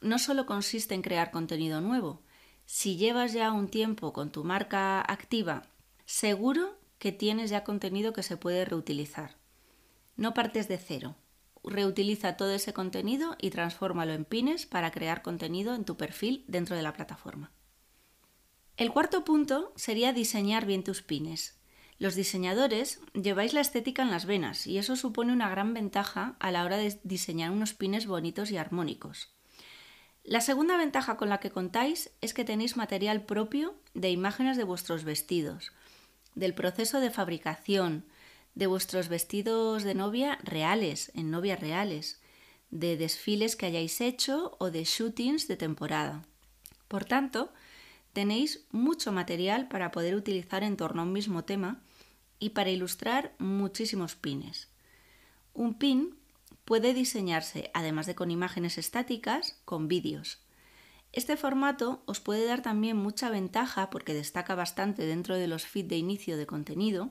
no 0.00 0.18
solo 0.18 0.46
consiste 0.46 0.94
en 0.94 1.02
crear 1.02 1.30
contenido 1.30 1.82
nuevo. 1.82 2.22
Si 2.64 2.96
llevas 2.96 3.34
ya 3.34 3.52
un 3.52 3.68
tiempo 3.68 4.14
con 4.14 4.32
tu 4.32 4.44
marca 4.44 5.02
activa, 5.02 5.64
seguro 6.06 6.78
que 6.98 7.12
tienes 7.12 7.50
ya 7.50 7.64
contenido 7.64 8.14
que 8.14 8.22
se 8.22 8.38
puede 8.38 8.64
reutilizar. 8.64 9.36
No 10.16 10.32
partes 10.32 10.68
de 10.68 10.78
cero. 10.78 11.16
Reutiliza 11.62 12.38
todo 12.38 12.52
ese 12.52 12.72
contenido 12.72 13.36
y 13.38 13.50
transfórmalo 13.50 14.14
en 14.14 14.24
pines 14.24 14.64
para 14.64 14.90
crear 14.90 15.20
contenido 15.20 15.74
en 15.74 15.84
tu 15.84 15.98
perfil 15.98 16.46
dentro 16.48 16.76
de 16.76 16.82
la 16.82 16.94
plataforma. 16.94 17.52
El 18.78 18.90
cuarto 18.90 19.22
punto 19.22 19.74
sería 19.76 20.14
diseñar 20.14 20.64
bien 20.64 20.82
tus 20.82 21.02
pines. 21.02 21.57
Los 21.98 22.14
diseñadores 22.14 23.00
lleváis 23.12 23.52
la 23.54 23.60
estética 23.60 24.02
en 24.02 24.12
las 24.12 24.24
venas 24.24 24.68
y 24.68 24.78
eso 24.78 24.94
supone 24.94 25.32
una 25.32 25.48
gran 25.48 25.74
ventaja 25.74 26.36
a 26.38 26.52
la 26.52 26.64
hora 26.64 26.76
de 26.76 27.00
diseñar 27.02 27.50
unos 27.50 27.74
pines 27.74 28.06
bonitos 28.06 28.52
y 28.52 28.56
armónicos. 28.56 29.34
La 30.22 30.40
segunda 30.40 30.76
ventaja 30.76 31.16
con 31.16 31.28
la 31.28 31.40
que 31.40 31.50
contáis 31.50 32.10
es 32.20 32.34
que 32.34 32.44
tenéis 32.44 32.76
material 32.76 33.24
propio 33.24 33.74
de 33.94 34.10
imágenes 34.10 34.56
de 34.56 34.62
vuestros 34.62 35.02
vestidos, 35.02 35.72
del 36.36 36.54
proceso 36.54 37.00
de 37.00 37.10
fabricación, 37.10 38.04
de 38.54 38.68
vuestros 38.68 39.08
vestidos 39.08 39.82
de 39.82 39.94
novia 39.94 40.38
reales, 40.44 41.10
en 41.14 41.32
novias 41.32 41.58
reales, 41.58 42.20
de 42.70 42.96
desfiles 42.96 43.56
que 43.56 43.66
hayáis 43.66 44.00
hecho 44.00 44.56
o 44.60 44.70
de 44.70 44.84
shootings 44.84 45.48
de 45.48 45.56
temporada. 45.56 46.22
Por 46.86 47.04
tanto, 47.04 47.52
tenéis 48.12 48.66
mucho 48.70 49.10
material 49.10 49.66
para 49.66 49.90
poder 49.90 50.14
utilizar 50.14 50.62
en 50.62 50.76
torno 50.76 51.02
a 51.02 51.04
un 51.04 51.12
mismo 51.12 51.44
tema 51.44 51.80
y 52.38 52.50
para 52.50 52.70
ilustrar 52.70 53.34
muchísimos 53.38 54.14
pines. 54.14 54.68
Un 55.54 55.74
pin 55.74 56.14
puede 56.64 56.94
diseñarse, 56.94 57.70
además 57.74 58.06
de 58.06 58.14
con 58.14 58.30
imágenes 58.30 58.78
estáticas, 58.78 59.60
con 59.64 59.88
vídeos. 59.88 60.40
Este 61.12 61.36
formato 61.36 62.02
os 62.04 62.20
puede 62.20 62.44
dar 62.44 62.62
también 62.62 62.96
mucha 62.96 63.30
ventaja 63.30 63.90
porque 63.90 64.14
destaca 64.14 64.54
bastante 64.54 65.06
dentro 65.06 65.36
de 65.36 65.48
los 65.48 65.64
feeds 65.64 65.88
de 65.88 65.96
inicio 65.96 66.36
de 66.36 66.46
contenido. 66.46 67.10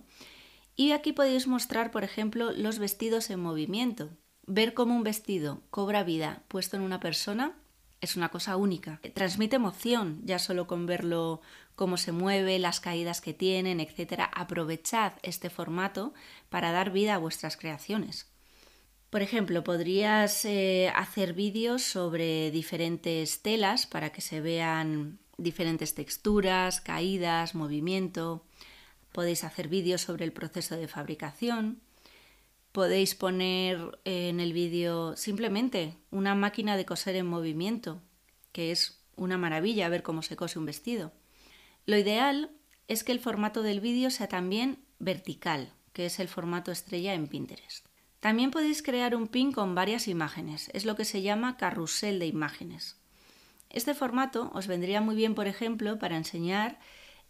Y 0.76 0.92
aquí 0.92 1.12
podéis 1.12 1.48
mostrar, 1.48 1.90
por 1.90 2.04
ejemplo, 2.04 2.52
los 2.52 2.78
vestidos 2.78 3.30
en 3.32 3.40
movimiento. 3.40 4.10
Ver 4.46 4.76
cómo 4.76 4.96
un 4.96 5.04
vestido 5.04 5.64
cobra 5.72 6.04
vida 6.04 6.44
puesto 6.48 6.78
en 6.78 6.84
una 6.84 7.00
persona 7.00 7.56
es 8.02 8.16
una 8.16 8.30
cosa 8.30 8.58
única. 8.58 9.00
Transmite 9.14 9.56
emoción 9.56 10.22
ya 10.24 10.40
solo 10.40 10.68
con 10.68 10.86
verlo 10.86 11.42
cómo 11.76 11.98
se 11.98 12.12
mueve, 12.12 12.60
las 12.60 12.80
caídas 12.80 13.22
que 13.22 13.34
tienen, 13.34 13.80
etc. 13.80 14.24
Aprovechad 14.34 15.14
este 15.24 15.50
formato 15.50 16.14
para 16.50 16.72
dar 16.72 16.92
vida 16.92 17.16
a 17.16 17.20
vuestras 17.20 17.58
creaciones. 17.58 18.28
Por 19.10 19.22
ejemplo, 19.22 19.64
podrías 19.64 20.44
eh, 20.46 20.92
hacer 20.96 21.34
vídeos 21.34 21.82
sobre 21.82 22.52
diferentes 22.52 23.42
telas 23.42 23.88
para 23.88 24.12
que 24.12 24.22
se 24.22 24.42
vean 24.42 25.20
diferentes 25.38 25.96
texturas, 25.96 26.82
caídas, 26.82 27.56
movimiento. 27.56 28.44
Podéis 29.14 29.44
hacer 29.44 29.70
vídeos 29.70 30.02
sobre 30.02 30.26
el 30.26 30.34
proceso 30.34 30.76
de 30.76 30.88
fabricación. 30.88 31.80
Podéis 32.78 33.16
poner 33.16 34.00
en 34.06 34.40
el 34.40 34.54
vídeo 34.54 35.16
simplemente 35.16 35.98
una 36.12 36.36
máquina 36.36 36.78
de 36.78 36.86
coser 36.86 37.16
en 37.16 37.26
movimiento, 37.26 38.04
que 38.52 38.72
es 38.72 39.04
una 39.16 39.36
maravilla 39.36 39.90
ver 39.90 40.04
cómo 40.04 40.22
se 40.22 40.36
cose 40.36 40.60
un 40.60 40.68
vestido. 40.68 41.12
Lo 41.88 41.98
ideal 41.98 42.52
es 42.88 43.04
que 43.04 43.14
el 43.14 43.20
formato 43.20 43.64
del 43.64 43.80
vídeo 43.80 44.12
sea 44.12 44.28
también 44.28 44.78
vertical, 45.00 45.74
que 45.92 46.06
es 46.06 46.20
el 46.20 46.28
formato 46.28 46.72
estrella 46.72 47.16
en 47.16 47.26
Pinterest. 47.26 47.88
También 48.20 48.52
podéis 48.52 48.84
crear 48.84 49.16
un 49.16 49.28
pin 49.28 49.52
con 49.52 49.74
varias 49.74 50.08
imágenes, 50.08 50.70
es 50.72 50.86
lo 50.86 50.96
que 50.96 51.06
se 51.06 51.24
llama 51.24 51.58
carrusel 51.58 52.20
de 52.20 52.28
imágenes. 52.28 52.96
Este 53.72 53.96
formato 53.96 54.52
os 54.54 54.68
vendría 54.68 55.02
muy 55.02 55.16
bien, 55.16 55.34
por 55.34 55.48
ejemplo, 55.48 55.98
para 55.98 56.16
enseñar 56.16 56.78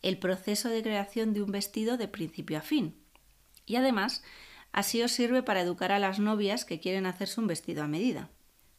el 0.01 0.17
proceso 0.17 0.67
de 0.67 0.83
creación 0.83 1.33
de 1.33 1.41
un 1.41 1.53
vestido 1.53 1.95
de 1.95 2.09
principio 2.09 2.57
a 2.57 2.61
fin. 2.61 2.97
Y 3.65 3.77
además, 3.77 4.23
así 4.77 5.01
os 5.01 5.11
sirve 5.11 5.41
para 5.41 5.61
educar 5.61 5.91
a 5.91 5.97
las 5.97 6.19
novias 6.19 6.63
que 6.63 6.79
quieren 6.79 7.07
hacerse 7.07 7.41
un 7.41 7.47
vestido 7.47 7.81
a 7.81 7.87
medida. 7.87 8.29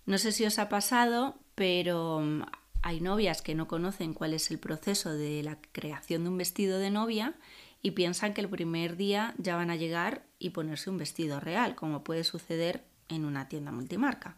No 0.07 0.17
sé 0.17 0.31
si 0.31 0.47
os 0.47 0.61
ha 0.61 0.69
pasado, 0.69 1.35
pero 1.57 2.21
mm, 2.21 2.43
hay 2.83 3.01
novias 3.01 3.43
que 3.43 3.57
no 3.57 3.67
conocen 3.67 4.15
cuál 4.15 4.33
es 4.33 4.53
el 4.53 4.61
proceso 4.61 5.13
de 5.13 5.43
la 5.43 5.59
creación 5.73 6.23
de 6.23 6.31
un 6.31 6.39
vestido 6.39 6.79
de 6.79 6.93
novia 6.93 7.35
y 7.83 7.91
piensan 7.91 8.33
que 8.33 8.41
el 8.41 8.49
primer 8.49 8.97
día 8.97 9.35
ya 9.39 9.57
van 9.57 9.71
a 9.71 9.77
llegar 9.77 10.23
y 10.39 10.51
ponerse 10.51 10.89
un 10.89 10.99
vestido 10.99 11.41
real, 11.41 11.75
como 11.75 12.05
puede 12.05 12.23
suceder 12.23 12.85
en 13.09 13.25
una 13.25 13.49
tienda 13.49 13.73
multimarca. 13.73 14.37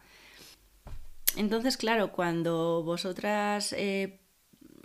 Entonces, 1.36 1.76
claro, 1.76 2.10
cuando 2.10 2.82
vosotras 2.82 3.74
eh, 3.74 4.18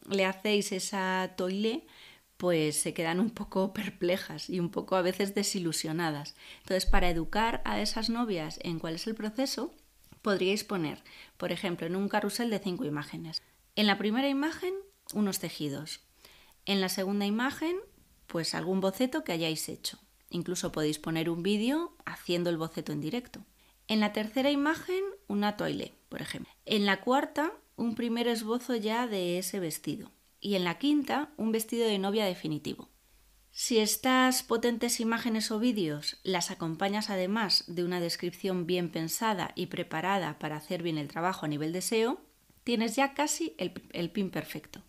le 0.10 0.26
hacéis 0.26 0.74
esa 0.74 1.36
toile, 1.38 1.88
pues 2.38 2.80
se 2.80 2.93
quedan 2.93 3.19
un 3.19 3.30
poco 3.30 3.74
perplejas 3.74 4.50
y 4.50 4.60
un 4.60 4.69
poco 4.69 4.95
a 4.95 5.02
veces 5.02 5.36
desilusionadas. 5.36 6.36
Entonces, 6.60 6.86
para 6.86 7.10
educar 7.10 7.62
a 7.65 7.82
esas 7.82 8.10
novias 8.10 8.60
en 8.63 8.80
cuál 8.80 8.95
es 8.95 9.08
el 9.08 9.15
proceso, 9.15 9.74
podríais 10.21 10.63
poner, 10.63 11.04
por 11.38 11.52
ejemplo, 11.52 11.88
en 11.88 11.95
un 11.95 12.10
carrusel 12.10 12.50
de 12.50 12.60
cinco 12.60 12.86
imágenes. 12.86 13.41
En 13.76 13.88
la 13.88 13.98
primera 13.98 14.30
imagen, 14.30 14.74
unos 15.13 15.39
tejidos. 15.39 16.02
En 16.65 16.82
la 16.82 16.89
segunda 16.89 17.26
imagen, 17.26 17.76
pues 18.28 18.56
algún 18.56 18.82
boceto 18.82 19.24
que 19.24 19.34
hayáis 19.34 19.69
hecho. 19.69 20.00
Incluso 20.30 20.71
podéis 20.71 20.98
poner 20.98 21.30
un 21.30 21.43
vídeo 21.43 21.95
haciendo 22.06 22.50
el 22.50 22.58
boceto 22.58 22.91
en 22.91 23.02
directo. 23.02 23.45
En 23.88 24.00
la 24.00 24.13
tercera 24.13 24.50
imagen, 24.50 25.04
una 25.28 25.58
toile, 25.58 25.93
por 26.10 26.21
ejemplo. 26.21 26.52
En 26.65 26.86
la 26.88 27.02
cuarta, 27.02 27.54
un 27.76 27.93
primer 27.93 28.28
esbozo 28.28 28.76
ya 28.76 29.08
de 29.08 29.38
ese 29.38 29.60
vestido. 29.60 30.12
Y 30.39 30.56
en 30.56 30.63
la 30.63 30.78
quinta, 30.78 31.32
un 31.38 31.52
vestido 31.52 31.88
de 31.88 32.00
novia 32.00 32.26
definitivo. 32.26 32.89
Si 33.58 33.80
estas 33.80 34.43
potentes 34.43 35.00
imágenes 35.00 35.50
o 35.50 35.60
vídeos 35.60 36.19
las 36.24 36.52
acompañas 36.52 37.10
además 37.10 37.63
de 37.67 37.86
una 37.86 38.02
descripción 38.02 38.67
bien 38.67 38.89
pensada 38.91 39.54
y 39.56 39.67
preparada 39.67 40.38
para 40.39 40.58
hacer 40.58 40.84
bien 40.84 40.98
el 40.98 41.08
trabajo 41.08 41.45
a 41.45 41.48
nivel 41.48 41.71
de 41.71 41.82
SEO, 41.82 42.19
tienes 42.65 42.98
ya 42.98 43.13
casi 43.13 43.56
el, 43.58 44.12
pin 44.12 44.30
perfecto. 44.30 44.82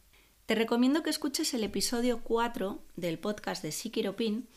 Te 0.46 0.56
recomiendo 0.56 1.04
que 1.04 1.10
escuches 1.10 1.54
el 1.54 1.62
episodio 1.62 2.22
4 2.24 2.82
del 2.96 3.20
podcast 3.20 3.62
de 3.62 3.70
Sikiro 3.70 4.16
Pin 4.16 4.48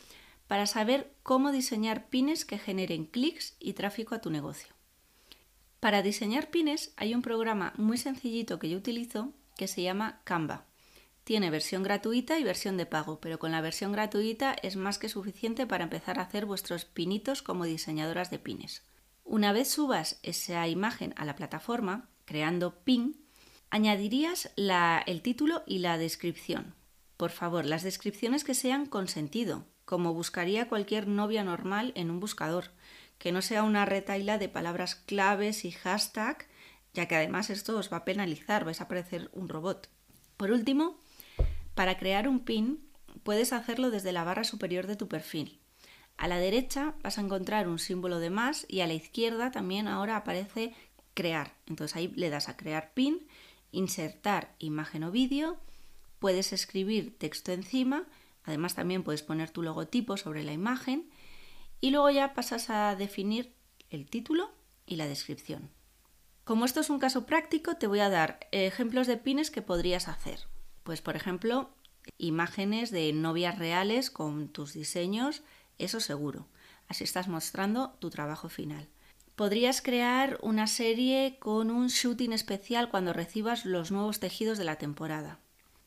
para 0.48 0.66
saber 0.66 1.14
cómo 1.22 1.52
diseñar 1.52 2.08
pines 2.08 2.44
que 2.44 2.58
generen 2.58 3.06
clics 3.06 3.54
y 3.60 3.74
tráfico 3.74 4.16
a 4.16 4.20
tu 4.20 4.30
negocio. 4.30 4.74
Para 5.78 6.02
diseñar 6.02 6.50
pines 6.50 6.92
hay 6.96 7.14
un 7.14 7.22
programa 7.22 7.74
muy 7.76 7.96
sencillito 7.96 8.58
que 8.58 8.70
yo 8.70 8.78
utilizo 8.78 9.32
que 9.56 9.68
se 9.68 9.82
llama 9.82 10.20
Canva. 10.24 10.69
Tiene 11.30 11.50
versión 11.50 11.84
gratuita 11.84 12.40
y 12.40 12.42
versión 12.42 12.76
de 12.76 12.86
pago, 12.86 13.20
pero 13.20 13.38
con 13.38 13.52
la 13.52 13.60
versión 13.60 13.92
gratuita 13.92 14.56
es 14.64 14.74
más 14.74 14.98
que 14.98 15.08
suficiente 15.08 15.64
para 15.64 15.84
empezar 15.84 16.18
a 16.18 16.22
hacer 16.22 16.44
vuestros 16.44 16.84
pinitos 16.84 17.40
como 17.40 17.66
diseñadoras 17.66 18.32
de 18.32 18.40
pines. 18.40 18.82
Una 19.22 19.52
vez 19.52 19.70
subas 19.70 20.18
esa 20.24 20.66
imagen 20.66 21.14
a 21.16 21.24
la 21.24 21.36
plataforma, 21.36 22.08
creando 22.24 22.80
pin, 22.82 23.24
Añadirías 23.70 24.50
el 24.56 25.22
título 25.22 25.62
y 25.68 25.78
la 25.78 25.98
descripción. 25.98 26.74
Por 27.16 27.30
favor, 27.30 27.64
las 27.64 27.84
descripciones 27.84 28.42
que 28.42 28.54
sean 28.54 28.86
con 28.86 29.06
sentido, 29.06 29.66
como 29.84 30.12
buscaría 30.12 30.68
cualquier 30.68 31.06
novia 31.06 31.44
normal 31.44 31.92
en 31.94 32.10
un 32.10 32.18
buscador, 32.18 32.72
que 33.18 33.30
no 33.30 33.40
sea 33.40 33.62
una 33.62 33.84
retaila 33.84 34.36
de 34.38 34.48
palabras 34.48 34.96
claves 34.96 35.64
y 35.64 35.70
hashtag, 35.70 36.48
ya 36.92 37.06
que 37.06 37.14
además 37.14 37.50
esto 37.50 37.78
os 37.78 37.92
va 37.92 37.98
a 37.98 38.04
penalizar, 38.04 38.64
vais 38.64 38.80
a 38.80 38.88
parecer 38.88 39.30
un 39.32 39.48
robot. 39.48 39.88
Por 40.36 40.50
último, 40.50 40.99
para 41.74 41.98
crear 41.98 42.28
un 42.28 42.40
pin 42.40 42.88
puedes 43.22 43.52
hacerlo 43.52 43.90
desde 43.90 44.12
la 44.12 44.24
barra 44.24 44.44
superior 44.44 44.86
de 44.86 44.96
tu 44.96 45.08
perfil. 45.08 45.60
A 46.16 46.28
la 46.28 46.38
derecha 46.38 46.94
vas 47.02 47.18
a 47.18 47.22
encontrar 47.22 47.68
un 47.68 47.78
símbolo 47.78 48.18
de 48.18 48.30
más 48.30 48.66
y 48.68 48.80
a 48.80 48.86
la 48.86 48.94
izquierda 48.94 49.50
también 49.50 49.88
ahora 49.88 50.16
aparece 50.16 50.74
crear. 51.14 51.54
Entonces 51.66 51.96
ahí 51.96 52.08
le 52.08 52.30
das 52.30 52.48
a 52.48 52.56
crear 52.56 52.92
pin 52.92 53.26
insertar 53.72 54.54
imagen 54.58 55.04
o 55.04 55.10
vídeo, 55.10 55.58
puedes 56.18 56.52
escribir 56.52 57.16
texto 57.18 57.52
encima, 57.52 58.04
además 58.44 58.74
también 58.74 59.02
puedes 59.02 59.22
poner 59.22 59.50
tu 59.50 59.62
logotipo 59.62 60.16
sobre 60.16 60.44
la 60.44 60.52
imagen 60.52 61.08
y 61.80 61.90
luego 61.90 62.10
ya 62.10 62.34
pasas 62.34 62.68
a 62.70 62.94
definir 62.96 63.54
el 63.90 64.06
título 64.06 64.50
y 64.86 64.96
la 64.96 65.06
descripción. 65.06 65.70
Como 66.44 66.64
esto 66.64 66.80
es 66.80 66.90
un 66.90 66.98
caso 66.98 67.26
práctico, 67.26 67.76
te 67.76 67.86
voy 67.86 68.00
a 68.00 68.10
dar 68.10 68.40
ejemplos 68.50 69.06
de 69.06 69.16
pines 69.16 69.50
que 69.50 69.62
podrías 69.62 70.08
hacer. 70.08 70.49
Pues 70.82 71.00
por 71.02 71.16
ejemplo, 71.16 71.70
imágenes 72.18 72.90
de 72.90 73.12
novias 73.12 73.58
reales 73.58 74.10
con 74.10 74.48
tus 74.48 74.72
diseños, 74.72 75.42
eso 75.78 76.00
seguro. 76.00 76.46
Así 76.88 77.04
estás 77.04 77.28
mostrando 77.28 77.90
tu 78.00 78.10
trabajo 78.10 78.48
final. 78.48 78.88
Podrías 79.36 79.80
crear 79.80 80.38
una 80.42 80.66
serie 80.66 81.38
con 81.38 81.70
un 81.70 81.88
shooting 81.88 82.32
especial 82.32 82.90
cuando 82.90 83.12
recibas 83.12 83.64
los 83.64 83.90
nuevos 83.90 84.20
tejidos 84.20 84.58
de 84.58 84.64
la 84.64 84.76
temporada. 84.76 85.38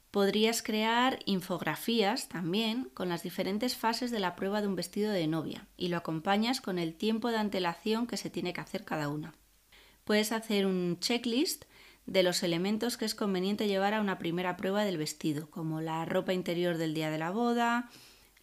Podrías 0.10 0.62
crear 0.62 1.20
infografías 1.26 2.30
también 2.30 2.90
con 2.94 3.10
las 3.10 3.24
diferentes 3.24 3.76
fases 3.76 4.12
de 4.12 4.20
la 4.20 4.36
prueba 4.36 4.62
de 4.62 4.68
un 4.68 4.76
vestido 4.76 5.12
de 5.12 5.28
novia 5.28 5.68
y 5.76 5.88
lo 5.88 5.98
acompañas 5.98 6.62
con 6.62 6.80
el 6.80 6.96
tiempo 6.96 7.30
de 7.30 7.38
antelación 7.38 8.08
que 8.08 8.18
se 8.18 8.30
tiene 8.30 8.54
que 8.54 8.62
hacer 8.62 8.86
cada 8.86 9.10
una. 9.10 9.34
Puedes 10.04 10.32
hacer 10.32 10.66
un 10.66 11.00
checklist 11.00 11.66
de 12.06 12.24
los 12.24 12.44
elementos 12.44 12.98
que 12.98 13.06
es 13.06 13.16
conveniente 13.16 13.68
llevar 13.68 13.94
a 13.94 14.02
una 14.02 14.18
primera 14.18 14.58
prueba 14.58 14.84
del 14.84 14.98
vestido, 14.98 15.50
como 15.50 15.82
la 15.82 16.06
ropa 16.06 16.34
interior 16.34 16.78
del 16.78 16.94
día 16.94 17.10
de 17.10 17.18
la 17.18 17.32
boda, 17.32 17.90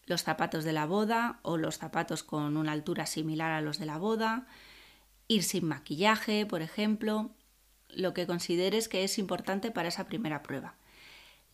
los 0.06 0.22
zapatos 0.22 0.64
de 0.64 0.72
la 0.72 0.86
boda 0.86 1.40
o 1.42 1.56
los 1.56 1.78
zapatos 1.78 2.22
con 2.22 2.56
una 2.56 2.72
altura 2.72 3.06
similar 3.06 3.52
a 3.52 3.60
los 3.60 3.78
de 3.78 3.86
la 3.86 3.98
boda, 3.98 4.46
ir 5.28 5.42
sin 5.42 5.66
maquillaje, 5.66 6.46
por 6.46 6.62
ejemplo, 6.62 7.30
lo 7.88 8.14
que 8.14 8.26
consideres 8.26 8.88
que 8.88 9.04
es 9.04 9.18
importante 9.18 9.70
para 9.70 9.88
esa 9.88 10.06
primera 10.06 10.42
prueba. 10.42 10.76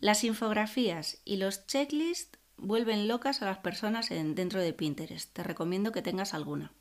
Las 0.00 0.24
infografías 0.24 1.20
y 1.24 1.36
los 1.36 1.66
checklists 1.66 2.38
vuelven 2.56 3.08
locas 3.08 3.42
a 3.42 3.46
las 3.46 3.58
personas 3.58 4.08
dentro 4.08 4.60
de 4.60 4.72
Pinterest. 4.72 5.32
Te 5.32 5.42
recomiendo 5.42 5.92
que 5.92 6.02
tengas 6.02 6.34
alguna. 6.34 6.72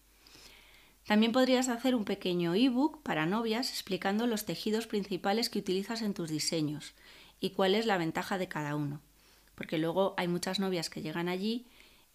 También 1.06 1.32
podrías 1.32 1.70
hacer 1.70 1.94
un 1.94 2.04
pequeño 2.04 2.56
ebook 2.56 3.04
para 3.04 3.28
novias 3.28 3.70
explicando 3.70 4.26
los 4.26 4.46
tejidos 4.46 4.88
principales 4.88 5.52
que 5.52 5.60
utilizas 5.60 6.02
en 6.02 6.16
tus 6.16 6.30
diseños 6.30 6.96
y 7.40 7.52
cuál 7.52 7.76
es 7.76 7.86
la 7.86 8.00
ventaja 8.00 8.40
de 8.40 8.48
cada 8.48 8.76
uno. 8.76 9.02
Porque 9.54 9.78
luego 9.78 10.16
hay 10.18 10.28
muchas 10.28 10.60
novias 10.60 10.90
que 10.90 11.04
llegan 11.04 11.30
allí 11.30 11.68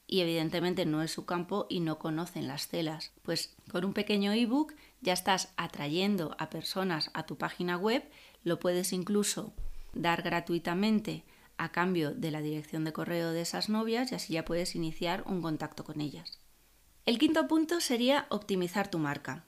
y 0.09 0.22
evidentemente 0.22 0.87
no 0.87 1.05
es 1.05 1.12
su 1.12 1.24
campo 1.24 1.66
y 1.70 1.79
no 1.79 2.00
conocen 2.00 2.48
las 2.48 2.66
telas. 2.66 3.12
Pues 3.22 3.55
con 3.70 3.85
un 3.85 3.92
pequeño 3.92 4.33
ebook 4.33 4.74
ya 5.00 5.12
estás 5.12 5.53
atrayendo 5.57 6.35
a 6.40 6.50
personas 6.50 7.12
a 7.14 7.26
tu 7.26 7.37
página 7.38 7.76
web, 7.76 8.03
lo 8.42 8.59
puedes 8.59 8.92
incluso 8.92 9.53
dar 9.94 10.22
gratuitamente 10.22 11.22
a 11.59 11.70
cambio 11.70 12.12
de 12.12 12.33
la 12.33 12.40
dirección 12.40 12.85
de 12.85 12.92
correo 12.92 13.31
de 13.31 13.42
esas 13.42 13.68
novias 13.68 14.11
y 14.11 14.16
así 14.16 14.33
ya 14.33 14.44
puedes 14.44 14.74
iniciar 14.74 15.22
un 15.26 15.42
contacto 15.42 15.85
con 15.85 16.00
ellas. 16.00 16.39
El 17.07 17.19
quinto 17.19 17.49
punto 17.49 17.81
sería 17.81 18.27
optimizar 18.29 18.91
tu 18.91 18.99
marca. 18.99 19.47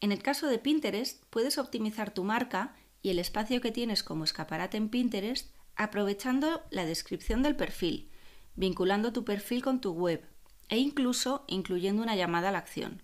En 0.00 0.12
el 0.12 0.22
caso 0.22 0.46
de 0.46 0.58
Pinterest, 0.58 1.22
puedes 1.30 1.58
optimizar 1.58 2.14
tu 2.14 2.24
marca 2.24 2.74
y 3.02 3.10
el 3.10 3.18
espacio 3.18 3.60
que 3.60 3.72
tienes 3.72 4.02
como 4.02 4.24
escaparate 4.24 4.76
en 4.76 4.88
Pinterest 4.88 5.54
aprovechando 5.76 6.62
la 6.70 6.84
descripción 6.84 7.42
del 7.42 7.56
perfil, 7.56 8.10
vinculando 8.54 9.12
tu 9.12 9.24
perfil 9.24 9.62
con 9.62 9.80
tu 9.80 9.92
web 9.92 10.24
e 10.68 10.78
incluso 10.78 11.44
incluyendo 11.48 12.02
una 12.02 12.16
llamada 12.16 12.50
a 12.50 12.52
la 12.52 12.58
acción. 12.58 13.02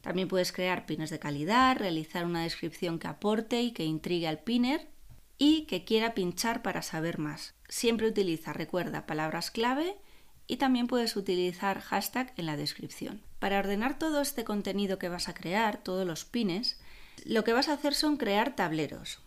También 0.00 0.28
puedes 0.28 0.52
crear 0.52 0.84
pines 0.84 1.10
de 1.10 1.18
calidad, 1.18 1.76
realizar 1.76 2.26
una 2.26 2.42
descripción 2.42 2.98
que 2.98 3.08
aporte 3.08 3.62
y 3.62 3.72
que 3.72 3.84
intrigue 3.84 4.28
al 4.28 4.40
pinner 4.40 4.88
y 5.38 5.62
que 5.66 5.84
quiera 5.84 6.14
pinchar 6.14 6.62
para 6.62 6.82
saber 6.82 7.18
más. 7.18 7.54
Siempre 7.68 8.08
utiliza, 8.08 8.52
recuerda, 8.52 9.06
palabras 9.06 9.50
clave 9.50 9.96
y 10.52 10.58
también 10.58 10.86
puedes 10.86 11.16
utilizar 11.16 11.80
hashtag 11.80 12.34
en 12.36 12.44
la 12.44 12.58
descripción. 12.58 13.22
Para 13.38 13.58
ordenar 13.58 13.98
todo 13.98 14.20
este 14.20 14.44
contenido 14.44 14.98
que 14.98 15.08
vas 15.08 15.30
a 15.30 15.32
crear, 15.32 15.82
todos 15.82 16.06
los 16.06 16.26
pines, 16.26 16.78
lo 17.24 17.42
que 17.42 17.54
vas 17.54 17.70
a 17.70 17.72
hacer 17.72 17.94
son 17.94 18.18
crear 18.18 18.54
tableros. 18.54 19.20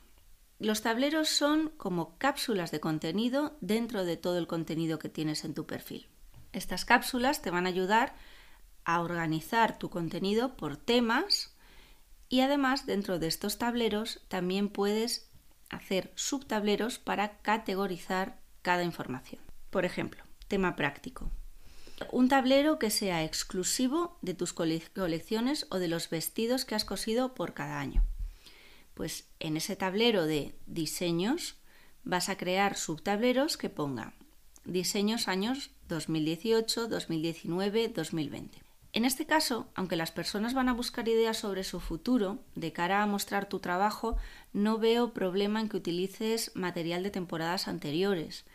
Los 0.60 0.84
tableros 0.84 1.28
son 1.28 1.70
como 1.78 2.16
cápsulas 2.20 2.70
de 2.70 2.80
contenido 2.80 3.58
dentro 3.60 4.06
de 4.06 4.18
todo 4.18 4.38
el 4.38 4.46
contenido 4.46 5.00
que 5.00 5.10
tienes 5.10 5.46
en 5.46 5.56
tu 5.56 5.66
perfil. 5.66 6.06
Estas 6.54 6.86
cápsulas 6.86 7.42
te 7.42 7.50
van 7.50 7.66
a 7.66 7.70
ayudar 7.70 8.14
a 8.84 9.02
organizar 9.02 9.80
tu 9.80 9.90
contenido 9.90 10.56
por 10.56 10.78
temas 10.78 11.56
y 12.30 12.42
además 12.42 12.86
dentro 12.86 13.18
de 13.18 13.26
estos 13.26 13.58
tableros 13.58 14.22
también 14.28 14.70
puedes 14.70 15.28
hacer 15.72 16.12
subtableros 16.14 17.00
para 17.00 17.40
categorizar 17.40 18.38
cada 18.62 18.84
información. 18.84 19.42
Por 19.72 19.86
ejemplo, 19.86 20.25
tema 20.48 20.76
práctico. 20.76 21.32
Un 22.12 22.28
tablero 22.28 22.78
que 22.78 22.90
sea 22.90 23.24
exclusivo 23.24 24.18
de 24.22 24.34
tus 24.34 24.54
colecciones 24.54 25.68
o 25.70 25.80
de 25.80 25.88
los 25.88 26.10
vestidos 26.10 26.66
que 26.66 26.76
has 26.76 26.86
cosido 26.86 27.34
por 27.34 27.54
cada 27.54 27.80
año. 27.80 28.04
Pues 28.94 29.28
en 29.40 29.58
ese 29.58 29.76
tablero 29.76 30.26
de 30.26 30.56
diseños 30.66 31.56
vas 32.04 32.30
a 32.30 32.38
crear 32.38 32.78
subtableros 32.78 33.58
que 33.58 33.70
pongan 33.70 34.14
diseños 34.66 35.28
años 35.28 35.72
2018, 35.88 36.88
2019, 36.88 37.90
2020. 37.90 38.62
En 38.94 39.04
este 39.04 39.26
caso, 39.26 39.68
aunque 39.76 39.98
las 39.98 40.12
personas 40.12 40.54
van 40.54 40.70
a 40.70 40.74
buscar 40.74 41.08
ideas 41.08 41.38
sobre 41.38 41.64
su 41.64 41.80
futuro, 41.80 42.40
de 42.56 42.72
cara 42.72 43.04
a 43.04 43.08
mostrar 43.08 43.48
tu 43.48 43.60
trabajo, 43.60 44.18
no 44.54 44.78
veo 44.78 45.14
problema 45.14 45.60
en 45.60 45.68
que 45.68 45.78
utilices 45.78 46.52
material 46.56 47.04
de 47.04 47.12
temporadas 47.12 47.68
anteriores, 47.68 48.46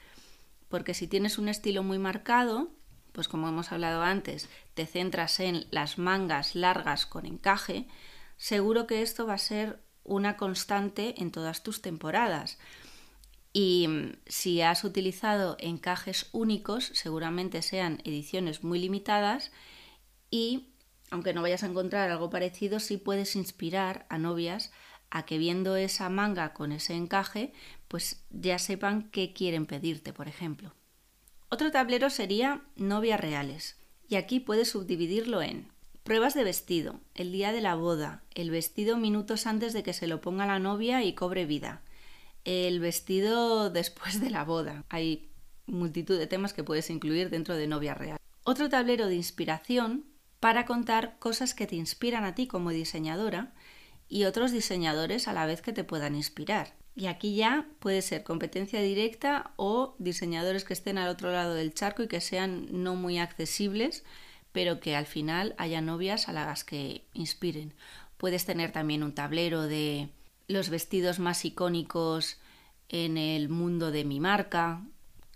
porque 0.70 0.94
si 0.94 1.06
tienes 1.06 1.36
un 1.36 1.50
estilo 1.50 1.82
muy 1.82 1.98
marcado, 1.98 2.70
pues 3.12 3.28
como 3.28 3.48
hemos 3.48 3.72
hablado 3.72 4.02
antes, 4.02 4.48
te 4.74 4.86
centras 4.86 5.40
en 5.40 5.66
las 5.70 5.98
mangas 5.98 6.54
largas 6.54 7.04
con 7.04 7.26
encaje, 7.26 7.88
seguro 8.36 8.86
que 8.86 9.02
esto 9.02 9.26
va 9.26 9.34
a 9.34 9.38
ser 9.38 9.82
una 10.04 10.36
constante 10.36 11.20
en 11.20 11.32
todas 11.32 11.62
tus 11.62 11.82
temporadas. 11.82 12.58
Y 13.52 13.86
mm, 13.88 14.12
si 14.26 14.62
has 14.62 14.84
utilizado 14.84 15.56
encajes 15.58 16.28
únicos, 16.32 16.90
seguramente 16.94 17.62
sean 17.62 18.00
ediciones 18.04 18.62
muy 18.62 18.78
limitadas 18.78 19.50
y, 20.30 20.68
aunque 21.10 21.34
no 21.34 21.42
vayas 21.42 21.64
a 21.64 21.66
encontrar 21.66 22.10
algo 22.10 22.30
parecido, 22.30 22.78
sí 22.78 22.96
puedes 22.96 23.34
inspirar 23.34 24.06
a 24.08 24.18
novias 24.18 24.70
a 25.10 25.26
que 25.26 25.38
viendo 25.38 25.74
esa 25.74 26.08
manga 26.08 26.52
con 26.52 26.70
ese 26.70 26.94
encaje, 26.94 27.52
pues 27.90 28.22
ya 28.30 28.60
sepan 28.60 29.10
qué 29.10 29.32
quieren 29.32 29.66
pedirte, 29.66 30.12
por 30.12 30.28
ejemplo. 30.28 30.72
Otro 31.48 31.72
tablero 31.72 32.08
sería 32.08 32.62
novias 32.76 33.18
reales. 33.18 33.78
Y 34.06 34.14
aquí 34.14 34.38
puedes 34.38 34.70
subdividirlo 34.70 35.42
en 35.42 35.66
Pruebas 36.04 36.34
de 36.34 36.44
vestido, 36.44 37.00
el 37.14 37.32
día 37.32 37.50
de 37.50 37.60
la 37.60 37.74
boda, 37.74 38.22
el 38.36 38.50
vestido 38.50 38.96
minutos 38.96 39.48
antes 39.48 39.72
de 39.72 39.82
que 39.82 39.92
se 39.92 40.06
lo 40.06 40.20
ponga 40.20 40.46
la 40.46 40.60
novia 40.60 41.02
y 41.02 41.14
cobre 41.14 41.46
vida, 41.46 41.82
el 42.44 42.78
vestido 42.78 43.70
después 43.70 44.20
de 44.20 44.30
la 44.30 44.44
boda. 44.44 44.84
Hay 44.88 45.28
multitud 45.66 46.16
de 46.16 46.28
temas 46.28 46.52
que 46.52 46.62
puedes 46.62 46.90
incluir 46.90 47.28
dentro 47.28 47.56
de 47.56 47.66
novia 47.66 47.94
real. 47.94 48.18
Otro 48.44 48.68
tablero 48.68 49.08
de 49.08 49.16
inspiración 49.16 50.04
para 50.38 50.64
contar 50.64 51.18
cosas 51.18 51.54
que 51.54 51.66
te 51.66 51.74
inspiran 51.74 52.22
a 52.22 52.36
ti 52.36 52.46
como 52.46 52.70
diseñadora 52.70 53.52
y 54.08 54.24
otros 54.24 54.52
diseñadores 54.52 55.26
a 55.26 55.32
la 55.32 55.44
vez 55.44 55.60
que 55.60 55.72
te 55.72 55.82
puedan 55.82 56.14
inspirar. 56.14 56.79
Y 57.00 57.06
aquí 57.06 57.34
ya 57.34 57.66
puede 57.78 58.02
ser 58.02 58.22
competencia 58.22 58.82
directa 58.82 59.52
o 59.56 59.94
diseñadores 59.98 60.64
que 60.64 60.74
estén 60.74 60.98
al 60.98 61.08
otro 61.08 61.32
lado 61.32 61.54
del 61.54 61.72
charco 61.72 62.02
y 62.02 62.08
que 62.08 62.20
sean 62.20 62.66
no 62.70 62.94
muy 62.94 63.18
accesibles 63.18 64.04
pero 64.52 64.80
que 64.80 64.96
al 64.96 65.06
final 65.06 65.54
haya 65.58 65.80
novias 65.80 66.28
a 66.28 66.32
las 66.32 66.64
que 66.64 67.04
inspiren. 67.12 67.74
Puedes 68.16 68.44
tener 68.44 68.72
también 68.72 69.02
un 69.02 69.14
tablero 69.14 69.62
de 69.62 70.08
los 70.48 70.68
vestidos 70.68 71.18
más 71.18 71.44
icónicos 71.44 72.38
en 72.88 73.16
el 73.16 73.48
mundo 73.48 73.92
de 73.92 74.04
mi 74.04 74.18
marca, 74.20 74.82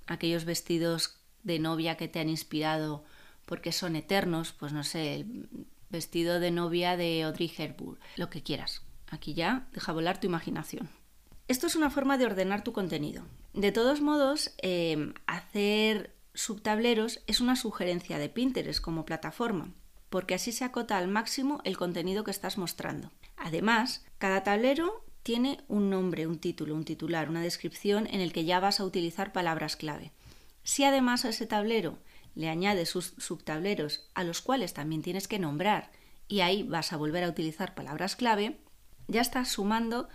aquellos 0.07 0.44
vestidos 0.44 1.16
de 1.44 1.59
novia 1.59 1.96
que 1.96 2.09
te 2.09 2.20
han 2.20 2.29
inspirado 2.29 3.05
porque 3.46 3.72
son 3.72 3.94
eternos, 3.94 4.53
pues 4.53 4.72
no 4.72 4.83
sé, 4.83 5.16
el 5.16 5.48
vestido 5.90 6.40
de 6.40 6.50
novia 6.50 6.96
de 6.96 7.22
Audrey 7.22 7.53
Hepburn, 7.57 7.98
lo 8.16 8.31
que 8.31 8.42
quieras. 8.42 8.83
Aquí 9.11 9.35
ya 9.35 9.68
deja 9.72 9.92
volar 9.92 10.18
tu 10.18 10.27
imaginación. 10.27 10.88
Esto 11.46 11.66
es 11.66 11.76
una 11.76 11.90
forma 11.90 12.16
de 12.16 12.24
ordenar 12.24 12.64
tu 12.64 12.72
contenido. 12.72 13.24
De 13.52 13.70
todos 13.70 14.00
modos, 14.00 14.54
eh, 14.62 15.12
hacer 15.26 16.14
subtableros 16.33 17.20
es 17.26 17.40
una 17.40 17.54
sugerencia 17.54 18.18
de 18.18 18.30
Pinterest 18.30 18.80
como 18.80 19.04
plataforma, 19.04 19.72
porque 20.09 20.35
así 20.35 20.52
se 20.52 20.64
acota 20.64 20.96
al 20.96 21.09
máximo 21.09 21.61
el 21.64 21.76
contenido 21.76 22.24
que 22.24 22.30
estás 22.30 22.57
mostrando. 22.57 23.12
Además, 23.37 24.07
cada 24.16 24.42
tablero 24.42 25.04
tiene 25.22 25.61
un 25.68 25.90
nombre, 25.90 26.26
un 26.26 26.38
título, 26.38 26.74
un 26.74 26.85
titular, 26.85 27.28
una 27.28 27.42
descripción 27.42 28.07
en 28.07 28.20
el 28.20 28.33
que 28.33 28.46
ya 28.46 28.59
vas 28.59 28.80
a 28.80 28.85
utilizar 28.85 29.33
palabras 29.33 29.76
clave. 29.76 30.12
Si 30.62 30.85
además 30.85 31.24
a 31.26 31.28
ese 31.28 31.46
tablero 31.46 31.98
le 32.35 32.48
añades 32.48 32.88
sus 32.88 33.14
subtableros 33.18 34.09
a 34.14 34.24
los 34.24 34.40
cuales 34.40 34.72
también 34.72 35.02
tienes 35.02 35.28
que 35.28 35.38
nombrar 35.38 35.92
y 36.26 36.40
ahí 36.40 36.62
vas 36.62 36.92
a 36.92 36.96
volver 36.96 37.22
a 37.22 37.28
utilizar 37.28 37.74
palabras 37.74 38.16
clave, 38.16 38.59
ya 39.09 39.20
estás 39.20 39.48
sumando 39.48 40.09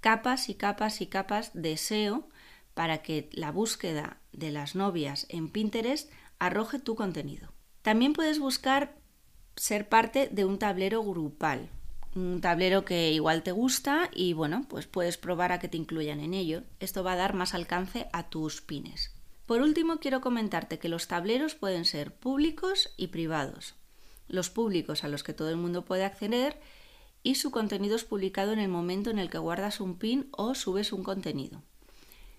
capas 0.00 0.48
y 0.48 0.54
capas 0.54 1.00
y 1.00 1.06
capas 1.06 1.50
de 1.54 1.76
SEO 1.76 2.28
para 2.74 3.02
que 3.02 3.28
la 3.32 3.52
búsqueda 3.52 4.18
de 4.32 4.50
las 4.50 4.74
novias 4.74 5.26
en 5.28 5.48
Pinterest 5.48 6.10
arroje 6.38 6.78
tu 6.78 6.94
contenido. 6.94 7.52
También 7.82 8.12
puedes 8.12 8.38
buscar 8.38 8.96
ser 9.56 9.88
parte 9.88 10.28
de 10.28 10.44
un 10.44 10.58
tablero 10.58 11.02
grupal, 11.02 11.68
un 12.14 12.40
tablero 12.40 12.84
que 12.84 13.12
igual 13.12 13.42
te 13.42 13.52
gusta 13.52 14.10
y 14.14 14.32
bueno, 14.32 14.66
pues 14.68 14.86
puedes 14.86 15.16
probar 15.16 15.52
a 15.52 15.58
que 15.58 15.68
te 15.68 15.76
incluyan 15.76 16.20
en 16.20 16.34
ello. 16.34 16.62
Esto 16.80 17.04
va 17.04 17.12
a 17.12 17.16
dar 17.16 17.34
más 17.34 17.54
alcance 17.54 18.08
a 18.12 18.28
tus 18.28 18.60
pines. 18.62 19.12
Por 19.46 19.60
último, 19.62 19.98
quiero 19.98 20.20
comentarte 20.20 20.78
que 20.78 20.88
los 20.88 21.08
tableros 21.08 21.54
pueden 21.54 21.84
ser 21.84 22.14
públicos 22.14 22.94
y 22.96 23.08
privados. 23.08 23.74
Los 24.28 24.48
públicos 24.48 25.02
a 25.02 25.08
los 25.08 25.22
que 25.24 25.34
todo 25.34 25.50
el 25.50 25.56
mundo 25.56 25.84
puede 25.84 26.04
acceder 26.04 26.60
y 27.22 27.36
su 27.36 27.50
contenido 27.50 27.96
es 27.96 28.04
publicado 28.04 28.52
en 28.52 28.58
el 28.58 28.68
momento 28.68 29.10
en 29.10 29.18
el 29.18 29.30
que 29.30 29.38
guardas 29.38 29.80
un 29.80 29.98
pin 29.98 30.28
o 30.32 30.54
subes 30.54 30.92
un 30.92 31.02
contenido. 31.02 31.62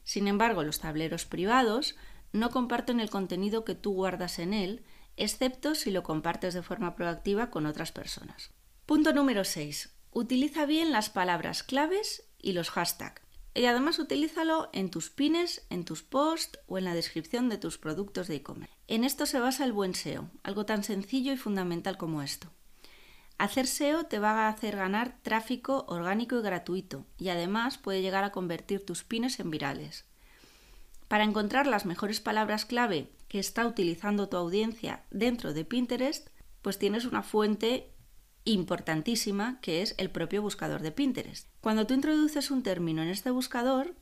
Sin 0.03 0.27
embargo, 0.27 0.63
los 0.63 0.79
tableros 0.79 1.25
privados 1.25 1.95
no 2.33 2.49
comparten 2.49 2.99
el 2.99 3.09
contenido 3.09 3.65
que 3.65 3.75
tú 3.75 3.93
guardas 3.93 4.39
en 4.39 4.53
él, 4.53 4.83
excepto 5.17 5.75
si 5.75 5.91
lo 5.91 6.03
compartes 6.03 6.53
de 6.53 6.63
forma 6.63 6.95
proactiva 6.95 7.49
con 7.49 7.65
otras 7.65 7.91
personas. 7.91 8.51
Punto 8.85 9.13
número 9.13 9.43
6. 9.43 9.93
Utiliza 10.11 10.65
bien 10.65 10.91
las 10.91 11.09
palabras 11.09 11.63
claves 11.63 12.23
y 12.39 12.53
los 12.53 12.69
hashtags. 12.71 13.21
Y 13.53 13.65
además 13.65 13.99
utilízalo 13.99 14.69
en 14.71 14.89
tus 14.89 15.09
pines, 15.09 15.65
en 15.69 15.83
tus 15.83 16.03
posts 16.03 16.59
o 16.67 16.77
en 16.77 16.85
la 16.85 16.93
descripción 16.93 17.49
de 17.49 17.57
tus 17.57 17.77
productos 17.77 18.27
de 18.27 18.37
e-commerce. 18.37 18.73
En 18.87 19.03
esto 19.03 19.25
se 19.25 19.39
basa 19.39 19.65
el 19.65 19.73
buen 19.73 19.93
SEO, 19.93 20.29
algo 20.43 20.65
tan 20.65 20.83
sencillo 20.83 21.33
y 21.33 21.37
fundamental 21.37 21.97
como 21.97 22.21
esto. 22.21 22.49
Hacer 23.41 23.65
SEO 23.65 24.03
te 24.03 24.19
va 24.19 24.45
a 24.45 24.49
hacer 24.49 24.75
ganar 24.75 25.17
tráfico 25.23 25.85
orgánico 25.87 26.37
y 26.37 26.43
gratuito 26.43 27.07
y 27.17 27.29
además 27.29 27.79
puede 27.79 28.03
llegar 28.03 28.23
a 28.23 28.31
convertir 28.31 28.85
tus 28.85 29.03
pines 29.03 29.39
en 29.39 29.49
virales. 29.49 30.05
Para 31.07 31.23
encontrar 31.23 31.65
las 31.65 31.87
mejores 31.87 32.21
palabras 32.21 32.65
clave 32.65 33.09
que 33.27 33.39
está 33.39 33.65
utilizando 33.65 34.29
tu 34.29 34.37
audiencia 34.37 35.05
dentro 35.09 35.53
de 35.53 35.65
Pinterest, 35.65 36.29
pues 36.61 36.77
tienes 36.77 37.05
una 37.05 37.23
fuente 37.23 37.91
importantísima 38.45 39.59
que 39.59 39.81
es 39.81 39.95
el 39.97 40.11
propio 40.11 40.43
buscador 40.43 40.83
de 40.83 40.91
Pinterest. 40.91 41.47
Cuando 41.61 41.87
tú 41.87 41.95
introduces 41.95 42.51
un 42.51 42.61
término 42.61 43.01
en 43.01 43.09
este 43.09 43.31
buscador, 43.31 43.95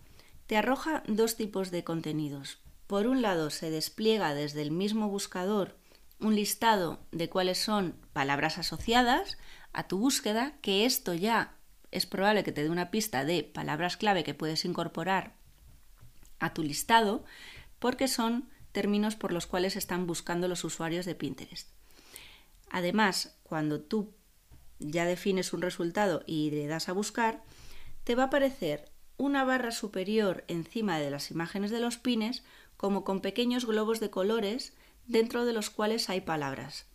te 0.47 0.57
arroja 0.57 1.01
dos 1.07 1.37
tipos 1.37 1.71
de 1.71 1.85
contenidos. 1.85 2.59
Por 2.87 3.07
un 3.07 3.21
lado, 3.21 3.51
se 3.51 3.69
despliega 3.69 4.33
desde 4.33 4.63
el 4.63 4.71
mismo 4.71 5.07
buscador 5.07 5.77
un 6.19 6.35
listado 6.35 6.99
de 7.11 7.29
cuáles 7.29 7.57
son 7.57 7.95
palabras 8.13 8.57
asociadas 8.57 9.37
a 9.73 9.87
tu 9.87 9.99
búsqueda, 9.99 10.57
que 10.61 10.85
esto 10.85 11.13
ya 11.13 11.55
es 11.91 12.05
probable 12.05 12.43
que 12.43 12.51
te 12.51 12.63
dé 12.63 12.69
una 12.69 12.91
pista 12.91 13.25
de 13.25 13.43
palabras 13.43 13.97
clave 13.97 14.23
que 14.23 14.33
puedes 14.33 14.65
incorporar 14.65 15.35
a 16.39 16.53
tu 16.53 16.63
listado 16.63 17.23
porque 17.79 18.07
son 18.07 18.49
términos 18.71 19.15
por 19.15 19.31
los 19.31 19.47
cuales 19.47 19.75
están 19.75 20.05
buscando 20.05 20.47
los 20.47 20.63
usuarios 20.63 21.05
de 21.05 21.15
Pinterest. 21.15 21.69
Además, 22.69 23.37
cuando 23.43 23.81
tú 23.81 24.13
ya 24.79 25.05
defines 25.05 25.53
un 25.53 25.61
resultado 25.61 26.23
y 26.27 26.51
le 26.51 26.67
das 26.67 26.89
a 26.89 26.93
buscar, 26.93 27.43
te 28.03 28.15
va 28.15 28.23
a 28.23 28.25
aparecer 28.27 28.91
una 29.17 29.43
barra 29.43 29.71
superior 29.71 30.45
encima 30.47 30.99
de 30.99 31.09
las 31.11 31.31
imágenes 31.31 31.71
de 31.71 31.79
los 31.79 31.97
pines 31.97 32.43
como 32.77 33.03
con 33.03 33.21
pequeños 33.21 33.65
globos 33.65 33.99
de 33.99 34.09
colores 34.09 34.73
dentro 35.09 35.43
de 35.43 35.51
los 35.53 35.69
cuales 35.69 36.09
hay 36.09 36.21
palabras. 36.21 36.85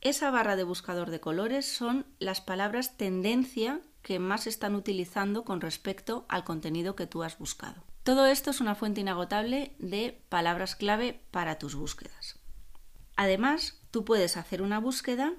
Esa 0.00 0.30
barra 0.30 0.56
de 0.56 0.64
buscador 0.64 1.10
de 1.10 1.20
colores 1.20 1.66
son 1.66 2.06
las 2.18 2.40
palabras 2.40 2.96
tendencia 2.96 3.80
que 4.02 4.18
más 4.18 4.46
están 4.46 4.74
utilizando 4.74 5.44
con 5.44 5.60
respecto 5.60 6.24
al 6.28 6.44
contenido 6.44 6.96
que 6.96 7.06
tú 7.06 7.22
has 7.22 7.38
buscado. 7.38 7.84
Todo 8.02 8.26
esto 8.26 8.50
es 8.50 8.60
una 8.60 8.74
fuente 8.74 9.02
inagotable 9.02 9.74
de 9.78 10.22
palabras 10.28 10.74
clave 10.74 11.20
para 11.30 11.58
tus 11.58 11.74
búsquedas. 11.74 12.38
Además, 13.16 13.78
tú 13.90 14.04
puedes 14.04 14.36
hacer 14.36 14.62
una 14.62 14.78
búsqueda 14.78 15.34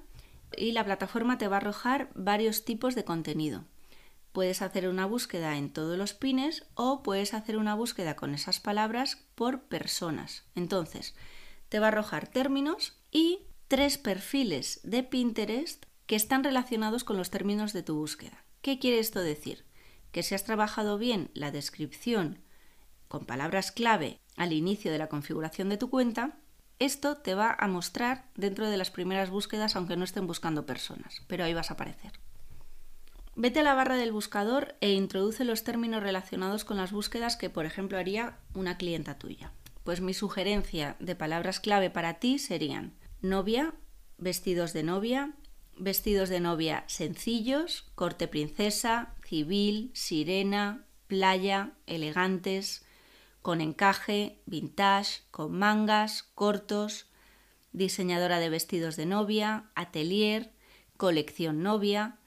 y 0.56 0.72
la 0.72 0.84
plataforma 0.84 1.38
te 1.38 1.48
va 1.48 1.56
a 1.56 1.60
arrojar 1.60 2.10
varios 2.14 2.64
tipos 2.64 2.94
de 2.94 3.04
contenido. 3.04 3.64
Puedes 4.32 4.62
hacer 4.62 4.88
una 4.88 5.06
búsqueda 5.06 5.56
en 5.56 5.72
todos 5.72 5.98
los 5.98 6.12
pines 6.12 6.64
o 6.74 7.02
puedes 7.02 7.34
hacer 7.34 7.56
una 7.56 7.74
búsqueda 7.74 8.14
con 8.14 8.34
esas 8.34 8.60
palabras 8.60 9.18
por 9.34 9.62
personas. 9.62 10.44
Entonces, 10.54 11.14
te 11.70 11.78
va 11.78 11.86
a 11.86 11.88
arrojar 11.88 12.28
términos 12.28 13.00
y 13.10 13.46
tres 13.68 13.96
perfiles 13.96 14.80
de 14.82 15.02
Pinterest 15.02 15.86
que 16.06 16.16
están 16.16 16.44
relacionados 16.44 17.04
con 17.04 17.16
los 17.16 17.30
términos 17.30 17.72
de 17.72 17.82
tu 17.82 17.94
búsqueda. 17.94 18.44
¿Qué 18.60 18.78
quiere 18.78 18.98
esto 18.98 19.20
decir? 19.20 19.64
Que 20.10 20.22
si 20.22 20.34
has 20.34 20.44
trabajado 20.44 20.98
bien 20.98 21.30
la 21.32 21.52
descripción 21.52 22.40
con 23.08 23.24
palabras 23.24 23.70
clave 23.70 24.18
al 24.36 24.52
inicio 24.52 24.90
de 24.90 24.98
la 24.98 25.08
configuración 25.08 25.68
de 25.68 25.76
tu 25.76 25.88
cuenta, 25.88 26.36
esto 26.80 27.18
te 27.18 27.34
va 27.34 27.56
a 27.58 27.68
mostrar 27.68 28.26
dentro 28.34 28.68
de 28.68 28.76
las 28.76 28.90
primeras 28.90 29.30
búsquedas 29.30 29.76
aunque 29.76 29.96
no 29.96 30.04
estén 30.04 30.26
buscando 30.26 30.66
personas, 30.66 31.22
pero 31.28 31.44
ahí 31.44 31.54
vas 31.54 31.70
a 31.70 31.74
aparecer. 31.74 32.12
Vete 33.36 33.60
a 33.60 33.62
la 33.62 33.74
barra 33.74 33.96
del 33.96 34.10
buscador 34.10 34.74
e 34.80 34.90
introduce 34.90 35.44
los 35.44 35.62
términos 35.62 36.02
relacionados 36.02 36.64
con 36.64 36.76
las 36.76 36.90
búsquedas 36.90 37.36
que, 37.36 37.48
por 37.48 37.64
ejemplo, 37.64 37.96
haría 37.96 38.38
una 38.54 38.76
clienta 38.76 39.18
tuya. 39.18 39.52
Pues 39.84 40.00
mi 40.00 40.14
sugerencia 40.14 40.96
de 41.00 41.16
palabras 41.16 41.60
clave 41.60 41.90
para 41.90 42.14
ti 42.14 42.38
serían 42.38 42.94
novia, 43.22 43.74
vestidos 44.18 44.72
de 44.72 44.82
novia, 44.82 45.34
vestidos 45.76 46.28
de 46.28 46.40
novia 46.40 46.84
sencillos, 46.86 47.90
corte 47.94 48.28
princesa, 48.28 49.14
civil, 49.24 49.90
sirena, 49.94 50.84
playa, 51.06 51.72
elegantes, 51.86 52.84
con 53.42 53.60
encaje, 53.60 54.38
vintage, 54.44 55.22
con 55.30 55.58
mangas, 55.58 56.24
cortos, 56.34 57.06
diseñadora 57.72 58.38
de 58.38 58.50
vestidos 58.50 58.96
de 58.96 59.06
novia, 59.06 59.70
atelier, 59.74 60.52
colección 60.96 61.62
novia, 61.62 62.18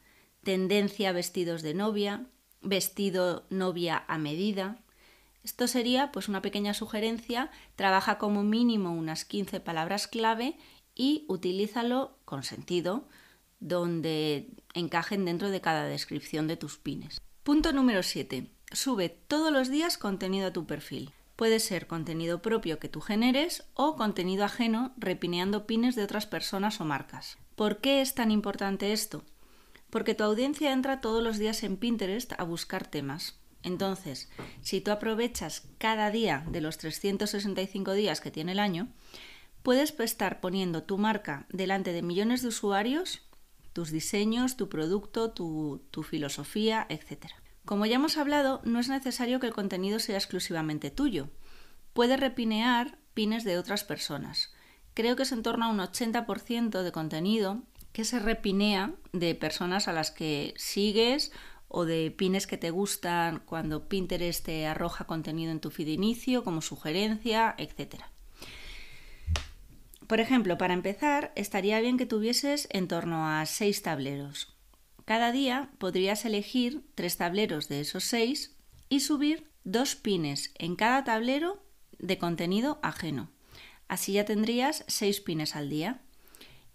tendencia 0.44 1.12
vestidos 1.12 1.62
de 1.62 1.76
novia, 1.76 2.26
vestido 2.62 3.46
novia 3.50 4.04
a 4.08 4.18
medida. 4.18 4.83
Esto 5.43 5.67
sería 5.67 6.12
pues 6.12 6.29
una 6.29 6.41
pequeña 6.41 6.73
sugerencia, 6.73 7.51
trabaja 7.75 8.17
como 8.17 8.43
mínimo 8.43 8.93
unas 8.93 9.25
15 9.25 9.60
palabras 9.60 10.08
clave 10.08 10.58
y 10.95 11.25
utilízalo 11.27 12.17
con 12.25 12.43
sentido 12.43 13.08
donde 13.60 14.49
encajen 14.73 15.25
dentro 15.25 15.49
de 15.49 15.62
cada 15.62 15.86
descripción 15.86 16.47
de 16.47 16.58
tus 16.58 16.77
pines. 16.77 17.19
Punto 17.43 17.71
número 17.73 18.03
7. 18.03 18.49
Sube 18.71 19.10
todos 19.10 19.51
los 19.51 19.69
días 19.69 19.97
contenido 19.97 20.47
a 20.47 20.53
tu 20.53 20.65
perfil. 20.65 21.12
Puede 21.36 21.60
ser 21.60 21.88
contenido 21.88 22.41
propio 22.41 22.79
que 22.79 22.89
tú 22.89 23.01
generes 23.01 23.65
o 23.73 23.95
contenido 23.95 24.45
ajeno 24.45 24.93
repineando 24.97 25.65
pines 25.65 25.95
de 25.95 26.03
otras 26.03 26.25
personas 26.25 26.79
o 26.79 26.86
marcas. 26.86 27.38
¿Por 27.56 27.79
qué 27.79 28.01
es 28.01 28.13
tan 28.15 28.32
importante 28.32 28.93
esto? 28.93 29.23
Porque 29.89 30.15
tu 30.15 30.23
audiencia 30.23 30.71
entra 30.71 31.01
todos 31.01 31.23
los 31.23 31.38
días 31.38 31.63
en 31.63 31.77
Pinterest 31.77 32.34
a 32.38 32.43
buscar 32.43 32.88
temas. 32.88 33.39
Entonces, 33.63 34.30
si 34.62 34.82
tú 34.82 34.91
aprovechas 34.91 35.67
cada 35.78 36.12
día 36.12 36.45
de 36.49 36.62
los 36.62 36.78
365 36.78 37.93
días 37.93 38.21
que 38.21 38.32
tiene 38.32 38.52
el 38.52 38.60
año, 38.60 38.89
puedes 39.63 39.97
estar 39.99 40.41
poniendo 40.41 40.84
tu 40.84 40.97
marca 40.97 41.47
delante 41.49 41.93
de 41.93 42.02
millones 42.02 42.41
de 42.41 42.49
usuarios, 42.49 43.21
tus 43.71 43.89
diseños, 43.89 44.58
tu 44.58 44.69
producto, 44.69 45.32
tu, 45.32 45.82
tu 45.89 46.04
filosofía, 46.04 46.86
etc. 46.89 47.28
Como 47.65 47.86
ya 47.86 47.95
hemos 47.95 48.17
hablado, 48.17 48.62
no 48.65 48.80
es 48.80 48.89
necesario 48.89 49.39
que 49.39 49.47
el 49.47 49.54
contenido 49.54 49.99
sea 49.99 50.17
exclusivamente 50.17 50.91
tuyo. 50.91 51.30
Puedes 51.93 52.19
repinear 52.19 52.97
pines 53.13 53.45
de 53.45 53.58
otras 53.58 53.84
personas. 53.84 54.54
Creo 54.93 55.15
que 55.15 55.23
es 55.23 55.32
en 55.32 55.41
torno 55.41 55.65
a 55.65 55.69
un 55.69 55.80
80% 55.80 56.84
de 56.84 56.91
contenido 56.91 57.63
que 57.93 58.04
se 58.04 58.19
repinea 58.19 58.93
de 59.12 59.36
personas 59.36 59.88
a 59.88 59.93
las 59.93 60.12
que 60.12 60.54
sigues 60.58 61.32
o 61.76 61.86
de 61.86 62.12
pines 62.12 62.46
que 62.46 62.56
te 62.56 62.70
gustan 62.70 63.42
cuando 63.48 63.90
Pinterest 63.90 64.46
te 64.46 64.68
arroja 64.68 65.06
contenido 65.06 65.52
en 65.52 65.60
tu 65.60 65.72
feed 65.72 65.88
inicio 65.88 66.44
como 66.44 66.62
sugerencia, 66.62 67.56
etc. 67.58 68.04
Por 70.06 70.20
ejemplo, 70.20 70.60
para 70.60 70.76
empezar, 70.76 71.32
estaría 71.36 71.82
bien 71.82 71.98
que 71.98 72.06
tuvieses 72.06 72.68
en 72.70 72.88
torno 72.88 73.28
a 73.28 73.44
seis 73.48 73.82
tableros. 73.82 74.56
Cada 75.06 75.32
día 75.32 75.72
podrías 75.80 76.26
elegir 76.26 76.86
tres 76.94 77.18
tableros 77.18 77.70
de 77.70 77.82
esos 77.82 78.04
seis 78.04 78.56
y 78.88 79.00
subir 79.00 79.50
dos 79.64 79.96
pines 79.96 80.52
en 80.60 80.76
cada 80.76 81.04
tablero 81.04 81.64
de 81.98 82.20
contenido 82.20 82.78
ajeno. 82.84 83.32
Así 83.88 84.14
ya 84.14 84.26
tendrías 84.26 84.86
seis 84.88 85.22
pines 85.22 85.56
al 85.56 85.72
día. 85.72 86.02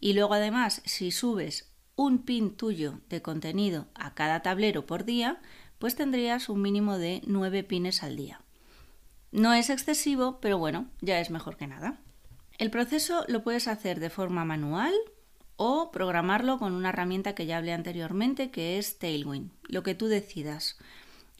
Y 0.00 0.14
luego 0.14 0.34
además, 0.34 0.82
si 0.84 1.12
subes 1.12 1.67
un 1.98 2.18
pin 2.18 2.54
tuyo 2.54 3.00
de 3.08 3.22
contenido 3.22 3.88
a 3.96 4.14
cada 4.14 4.40
tablero 4.40 4.86
por 4.86 5.04
día, 5.04 5.40
pues 5.80 5.96
tendrías 5.96 6.48
un 6.48 6.62
mínimo 6.62 6.96
de 6.96 7.22
nueve 7.26 7.64
pines 7.64 8.04
al 8.04 8.14
día. 8.14 8.40
No 9.32 9.52
es 9.52 9.68
excesivo, 9.68 10.38
pero 10.40 10.58
bueno, 10.58 10.86
ya 11.00 11.18
es 11.18 11.30
mejor 11.30 11.56
que 11.56 11.66
nada. 11.66 11.98
El 12.56 12.70
proceso 12.70 13.24
lo 13.26 13.42
puedes 13.42 13.66
hacer 13.66 13.98
de 13.98 14.10
forma 14.10 14.44
manual 14.44 14.94
o 15.56 15.90
programarlo 15.90 16.60
con 16.60 16.72
una 16.72 16.90
herramienta 16.90 17.34
que 17.34 17.46
ya 17.46 17.56
hablé 17.56 17.72
anteriormente, 17.72 18.52
que 18.52 18.78
es 18.78 19.00
Tailwind, 19.00 19.50
lo 19.64 19.82
que 19.82 19.96
tú 19.96 20.06
decidas. 20.06 20.78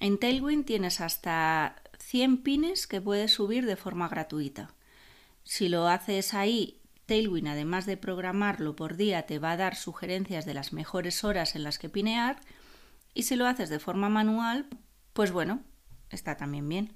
En 0.00 0.18
Tailwind 0.18 0.66
tienes 0.66 1.00
hasta 1.00 1.76
100 2.00 2.42
pines 2.42 2.88
que 2.88 3.00
puedes 3.00 3.32
subir 3.32 3.64
de 3.64 3.76
forma 3.76 4.08
gratuita. 4.08 4.74
Si 5.44 5.68
lo 5.68 5.86
haces 5.86 6.34
ahí 6.34 6.77
Tailwind, 7.08 7.48
además 7.48 7.86
de 7.86 7.96
programarlo 7.96 8.76
por 8.76 8.96
día, 8.96 9.22
te 9.22 9.38
va 9.38 9.52
a 9.52 9.56
dar 9.56 9.74
sugerencias 9.74 10.44
de 10.44 10.52
las 10.52 10.74
mejores 10.74 11.24
horas 11.24 11.56
en 11.56 11.64
las 11.64 11.78
que 11.78 11.88
pinear. 11.88 12.38
Y 13.14 13.22
si 13.22 13.34
lo 13.34 13.46
haces 13.46 13.70
de 13.70 13.78
forma 13.78 14.10
manual, 14.10 14.66
pues 15.14 15.32
bueno, 15.32 15.62
está 16.10 16.36
también 16.36 16.68
bien. 16.68 16.92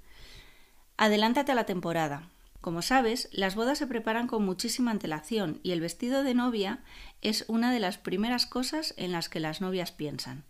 Adelántate 0.98 1.52
a 1.52 1.54
la 1.54 1.64
temporada. 1.64 2.28
Como 2.60 2.82
sabes, 2.82 3.30
las 3.32 3.56
bodas 3.56 3.78
se 3.78 3.86
preparan 3.86 4.28
con 4.28 4.44
muchísima 4.44 4.90
antelación 4.90 5.60
y 5.62 5.72
el 5.72 5.80
vestido 5.80 6.22
de 6.22 6.34
novia 6.34 6.84
es 7.22 7.46
una 7.48 7.72
de 7.72 7.80
las 7.80 7.96
primeras 7.96 8.46
cosas 8.46 8.92
en 8.98 9.12
las 9.12 9.30
que 9.30 9.40
las 9.40 9.62
novias 9.62 9.92
piensan. 9.92 10.44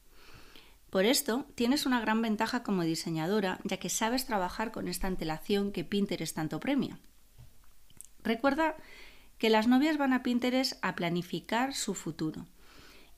Por 0.90 1.06
esto, 1.06 1.46
tienes 1.54 1.86
una 1.86 2.00
gran 2.00 2.20
ventaja 2.20 2.64
como 2.64 2.82
diseñadora, 2.82 3.60
ya 3.62 3.78
que 3.78 3.88
sabes 3.88 4.26
trabajar 4.26 4.72
con 4.72 4.88
esta 4.88 5.06
antelación 5.06 5.70
que 5.70 5.84
Pinterest 5.84 6.34
tanto 6.34 6.58
premia. 6.58 6.98
Recuerda 8.24 8.76
que 9.42 9.50
las 9.50 9.66
novias 9.66 9.98
van 9.98 10.12
a 10.12 10.22
Pinterest 10.22 10.74
a 10.82 10.94
planificar 10.94 11.74
su 11.74 11.94
futuro. 11.94 12.46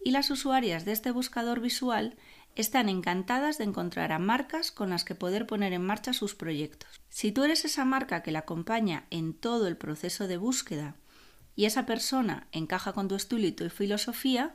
Y 0.03 0.11
las 0.11 0.31
usuarias 0.31 0.87
de 0.87 0.93
este 0.93 1.11
buscador 1.11 1.61
visual 1.61 2.17
están 2.57 2.89
encantadas 2.89 3.59
de 3.59 3.65
encontrar 3.65 4.11
a 4.11 4.19
marcas 4.19 4.73
con 4.73 4.89
las 4.89 5.05
que 5.05 5.15
poder 5.15 5.47
poner 5.47 5.75
en 5.75 5.85
marcha 5.85 6.15
sus 6.15 6.35
proyectos. 6.35 6.99
Si 7.11 7.31
tú 7.31 7.45
eres 7.45 7.67
esa 7.67 7.85
marca 7.85 8.23
que 8.23 8.33
la 8.33 8.39
acompaña 8.39 9.05
en 9.11 9.35
todo 9.35 9.69
el 9.69 9.77
proceso 9.77 10.27
de 10.27 10.39
búsqueda 10.39 10.97
y 11.57 11.67
esa 11.67 11.85
persona 11.85 12.49
encaja 12.53 12.95
con 12.95 13.07
tu 13.07 13.17
estilo 13.17 13.47
y 13.47 13.69
filosofía, 13.69 14.55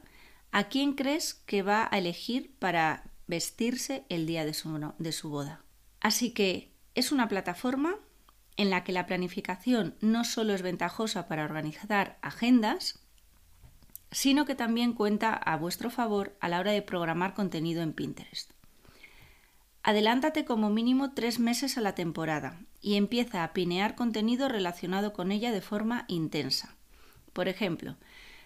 ¿a 0.51 0.69
quién 0.69 0.93
crees 0.93 1.35
que 1.35 1.61
va 1.61 1.87
a 1.91 1.99
elegir 1.99 2.55
para 2.57 3.11
vestirse 3.27 4.05
el 4.09 4.25
día 4.25 4.43
de 4.43 4.55
su, 4.55 4.91
de 4.97 5.11
su 5.11 5.29
boda? 5.29 5.63
Así 5.99 6.31
que 6.31 6.73
es 6.95 7.11
una 7.11 7.27
plataforma 7.27 7.99
en 8.59 8.69
la 8.69 8.83
que 8.83 8.91
la 8.91 9.05
planificación 9.05 9.95
no 10.01 10.25
solo 10.25 10.53
es 10.53 10.61
ventajosa 10.61 11.29
para 11.29 11.45
organizar 11.45 12.17
agendas, 12.21 12.99
sino 14.11 14.45
que 14.45 14.53
también 14.53 14.91
cuenta 14.91 15.33
a 15.33 15.55
vuestro 15.55 15.89
favor 15.89 16.35
a 16.41 16.49
la 16.49 16.59
hora 16.59 16.73
de 16.73 16.81
programar 16.81 17.33
contenido 17.33 17.81
en 17.81 17.93
Pinterest. 17.93 18.51
Adelántate 19.81 20.43
como 20.43 20.69
mínimo 20.69 21.13
tres 21.13 21.39
meses 21.39 21.77
a 21.77 21.81
la 21.81 21.95
temporada 21.95 22.59
y 22.81 22.95
empieza 22.95 23.45
a 23.45 23.53
pinear 23.53 23.95
contenido 23.95 24.49
relacionado 24.49 25.13
con 25.13 25.31
ella 25.31 25.53
de 25.53 25.61
forma 25.61 26.03
intensa. 26.09 26.75
Por 27.31 27.47
ejemplo, 27.47 27.95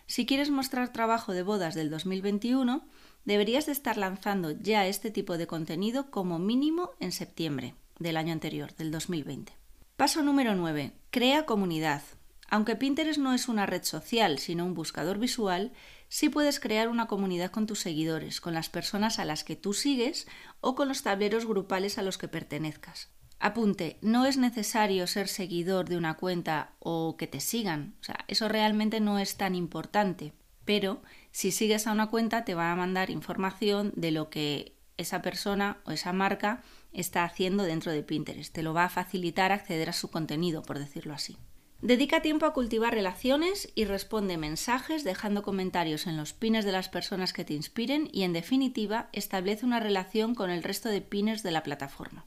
si 0.05 0.27
quieres 0.27 0.51
mostrar 0.51 0.93
trabajo 0.93 1.33
de 1.33 1.41
bodas 1.41 1.73
del 1.73 1.89
2021, 1.89 2.85
deberías 3.25 3.65
de 3.65 3.71
estar 3.71 3.97
lanzando 3.97 4.51
ya 4.51 4.85
este 4.85 5.09
tipo 5.09 5.39
de 5.39 5.47
contenido 5.47 6.11
como 6.11 6.37
mínimo 6.37 6.91
en 6.99 7.11
septiembre 7.11 7.73
del 7.97 8.17
año 8.17 8.31
anterior, 8.31 8.75
del 8.75 8.91
2020. 8.91 9.62
Paso 10.03 10.21
número 10.21 10.53
9. 10.53 10.91
Crea 11.11 11.45
comunidad. 11.45 12.01
Aunque 12.49 12.75
Pinterest 12.75 13.17
no 13.17 13.33
es 13.33 13.47
una 13.47 13.65
red 13.65 13.83
social, 13.83 14.37
sino 14.37 14.65
un 14.65 14.73
buscador 14.73 15.17
visual, 15.17 15.71
sí 16.09 16.27
puedes 16.27 16.59
crear 16.59 16.89
una 16.89 17.07
comunidad 17.07 17.51
con 17.51 17.67
tus 17.67 17.79
seguidores, 17.79 18.41
con 18.41 18.53
las 18.53 18.67
personas 18.67 19.17
a 19.17 19.23
las 19.23 19.45
que 19.45 19.55
tú 19.55 19.71
sigues 19.71 20.27
o 20.59 20.75
con 20.75 20.89
los 20.89 21.03
tableros 21.03 21.45
grupales 21.45 21.97
a 21.97 22.01
los 22.01 22.17
que 22.17 22.27
pertenezcas. 22.27 23.13
Apunte, 23.39 23.97
no 24.01 24.25
es 24.25 24.35
necesario 24.35 25.07
ser 25.07 25.29
seguidor 25.29 25.87
de 25.87 25.95
una 25.95 26.15
cuenta 26.15 26.73
o 26.79 27.15
que 27.15 27.27
te 27.27 27.39
sigan, 27.39 27.95
o 28.01 28.03
sea, 28.03 28.25
eso 28.27 28.49
realmente 28.49 28.99
no 28.99 29.19
es 29.19 29.37
tan 29.37 29.55
importante, 29.55 30.33
pero 30.65 31.01
si 31.31 31.53
sigues 31.53 31.87
a 31.87 31.93
una 31.93 32.09
cuenta 32.09 32.43
te 32.43 32.55
va 32.55 32.73
a 32.73 32.75
mandar 32.75 33.09
información 33.09 33.93
de 33.95 34.11
lo 34.11 34.29
que 34.29 34.75
esa 34.97 35.21
persona 35.21 35.77
o 35.85 35.91
esa 35.91 36.11
marca 36.11 36.61
está 36.93 37.23
haciendo 37.23 37.63
dentro 37.63 37.91
de 37.91 38.03
Pinterest, 38.03 38.53
te 38.53 38.63
lo 38.63 38.73
va 38.73 38.85
a 38.85 38.89
facilitar 38.89 39.51
acceder 39.51 39.89
a 39.89 39.93
su 39.93 40.09
contenido, 40.09 40.63
por 40.63 40.79
decirlo 40.79 41.13
así. 41.13 41.37
Dedica 41.81 42.21
tiempo 42.21 42.45
a 42.45 42.53
cultivar 42.53 42.93
relaciones 42.93 43.69
y 43.75 43.83
responde 43.83 44.37
mensajes 44.37 45.03
dejando 45.03 45.43
comentarios 45.43 46.07
en 46.07 46.15
los 46.15 46.31
pines 46.31 46.63
de 46.63 46.71
las 46.71 46.87
personas 46.87 47.33
que 47.33 47.43
te 47.43 47.53
inspiren 47.53 48.07
y 48.13 48.23
en 48.23 48.31
definitiva 48.31 49.09
establece 49.11 49.65
una 49.65 49.81
relación 49.81 50.33
con 50.33 50.49
el 50.49 50.63
resto 50.63 50.87
de 50.87 51.01
pines 51.01 51.43
de 51.43 51.51
la 51.51 51.61
plataforma. 51.61 52.25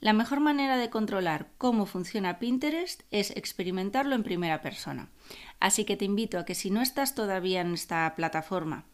La 0.00 0.12
mejor 0.12 0.40
manera 0.40 0.76
de 0.76 0.90
controlar 0.90 1.48
cómo 1.58 1.86
funciona 1.86 2.38
Pinterest 2.38 3.02
es 3.10 3.30
experimentarlo 3.30 4.14
en 4.14 4.22
primera 4.22 4.60
persona. 4.60 5.08
Así 5.60 5.84
que 5.84 5.96
te 5.96 6.04
invito 6.04 6.38
a 6.38 6.44
que 6.44 6.54
si 6.54 6.70
no 6.70 6.82
estás 6.82 7.14
todavía 7.14 7.62
en 7.62 7.72
esta 7.72 8.14
plataforma, 8.16 8.84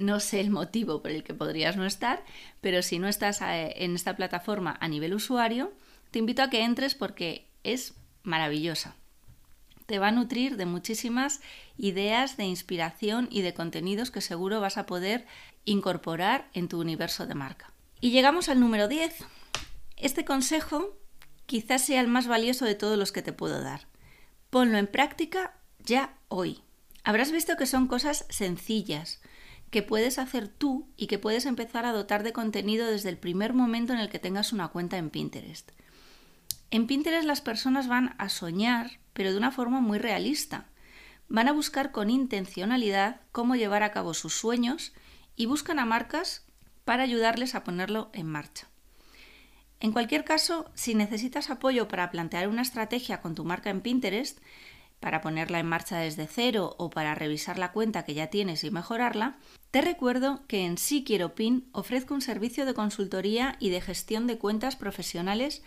no 0.00 0.18
sé 0.18 0.40
el 0.40 0.50
motivo 0.50 1.02
por 1.02 1.12
el 1.12 1.22
que 1.22 1.34
podrías 1.34 1.76
no 1.76 1.86
estar, 1.86 2.24
pero 2.60 2.82
si 2.82 2.98
no 2.98 3.06
estás 3.06 3.40
eh, 3.42 3.74
en 3.76 3.94
esta 3.94 4.16
plataforma 4.16 4.76
a 4.80 4.88
nivel 4.88 5.14
usuario, 5.14 5.72
te 6.10 6.18
invito 6.18 6.42
a 6.42 6.50
que 6.50 6.64
entres 6.64 6.96
porque 6.96 7.46
es 7.62 7.94
maravillosa 8.24 8.96
te 9.90 9.98
va 9.98 10.06
a 10.06 10.12
nutrir 10.12 10.56
de 10.56 10.66
muchísimas 10.66 11.40
ideas 11.76 12.36
de 12.36 12.44
inspiración 12.44 13.26
y 13.28 13.42
de 13.42 13.54
contenidos 13.54 14.12
que 14.12 14.20
seguro 14.20 14.60
vas 14.60 14.76
a 14.76 14.86
poder 14.86 15.26
incorporar 15.64 16.48
en 16.54 16.68
tu 16.68 16.80
universo 16.80 17.26
de 17.26 17.34
marca. 17.34 17.72
Y 18.00 18.12
llegamos 18.12 18.48
al 18.48 18.60
número 18.60 18.86
10. 18.86 19.12
Este 19.96 20.24
consejo 20.24 20.96
quizás 21.46 21.84
sea 21.84 22.00
el 22.00 22.06
más 22.06 22.28
valioso 22.28 22.66
de 22.66 22.76
todos 22.76 22.96
los 22.96 23.10
que 23.10 23.22
te 23.22 23.32
puedo 23.32 23.62
dar. 23.62 23.88
Ponlo 24.48 24.78
en 24.78 24.86
práctica 24.86 25.58
ya 25.80 26.14
hoy. 26.28 26.62
Habrás 27.02 27.32
visto 27.32 27.56
que 27.56 27.66
son 27.66 27.88
cosas 27.88 28.26
sencillas, 28.28 29.20
que 29.70 29.82
puedes 29.82 30.18
hacer 30.18 30.48
tú 30.48 30.88
y 30.96 31.06
que 31.06 31.18
puedes 31.18 31.46
empezar 31.46 31.86
a 31.86 31.92
dotar 31.92 32.22
de 32.22 32.32
contenido 32.32 32.86
desde 32.86 33.08
el 33.08 33.18
primer 33.18 33.54
momento 33.54 33.92
en 33.92 34.00
el 34.00 34.08
que 34.08 34.18
tengas 34.18 34.52
una 34.52 34.68
cuenta 34.68 34.98
en 34.98 35.10
Pinterest. 35.10 35.70
En 36.70 36.86
Pinterest 36.86 37.24
las 37.24 37.40
personas 37.40 37.88
van 37.88 38.14
a 38.18 38.28
soñar 38.28 39.00
pero 39.12 39.32
de 39.32 39.38
una 39.38 39.50
forma 39.50 39.80
muy 39.80 39.98
realista. 39.98 40.66
Van 41.28 41.48
a 41.48 41.52
buscar 41.52 41.92
con 41.92 42.10
intencionalidad 42.10 43.20
cómo 43.32 43.56
llevar 43.56 43.82
a 43.82 43.92
cabo 43.92 44.14
sus 44.14 44.34
sueños 44.34 44.92
y 45.36 45.46
buscan 45.46 45.78
a 45.78 45.84
marcas 45.84 46.46
para 46.84 47.02
ayudarles 47.02 47.54
a 47.54 47.64
ponerlo 47.64 48.10
en 48.12 48.26
marcha. 48.26 48.68
En 49.78 49.92
cualquier 49.92 50.24
caso, 50.24 50.70
si 50.74 50.94
necesitas 50.94 51.50
apoyo 51.50 51.88
para 51.88 52.10
plantear 52.10 52.48
una 52.48 52.62
estrategia 52.62 53.20
con 53.20 53.34
tu 53.34 53.44
marca 53.44 53.70
en 53.70 53.80
Pinterest, 53.80 54.38
para 55.00 55.22
ponerla 55.22 55.58
en 55.58 55.66
marcha 55.66 55.98
desde 55.98 56.26
cero 56.26 56.74
o 56.78 56.90
para 56.90 57.14
revisar 57.14 57.58
la 57.58 57.72
cuenta 57.72 58.04
que 58.04 58.14
ya 58.14 58.28
tienes 58.28 58.64
y 58.64 58.70
mejorarla, 58.70 59.38
te 59.70 59.80
recuerdo 59.80 60.46
que 60.46 60.64
en 60.64 60.78
Sí 60.78 61.04
Quiero 61.04 61.34
Pin 61.34 61.68
ofrezco 61.72 62.14
un 62.14 62.20
servicio 62.20 62.66
de 62.66 62.74
consultoría 62.74 63.56
y 63.58 63.70
de 63.70 63.80
gestión 63.80 64.26
de 64.26 64.38
cuentas 64.38 64.76
profesionales 64.76 65.62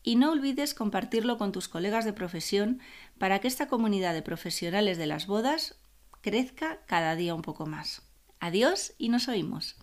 y 0.04 0.18
no 0.18 0.32
olvides 0.32 0.74
compartirlo 0.74 1.38
con 1.38 1.52
tus 1.52 1.68
colegas 1.68 2.06
de 2.06 2.14
profesión 2.14 2.80
para 3.18 3.40
que 3.40 3.48
esta 3.48 3.68
comunidad 3.68 4.14
de 4.14 4.22
profesionales 4.22 4.98
de 4.98 5.08
las 5.08 5.26
bodas 5.26 5.80
crezca 6.22 6.82
cada 6.86 7.16
día 7.16 7.34
un 7.34 7.42
poco 7.42 7.66
más. 7.66 8.04
Adiós 8.40 8.94
y 8.98 9.10
nos 9.10 9.28
oímos. 9.28 9.78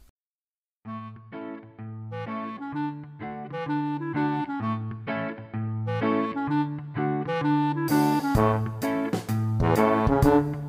Música 8.42 10.61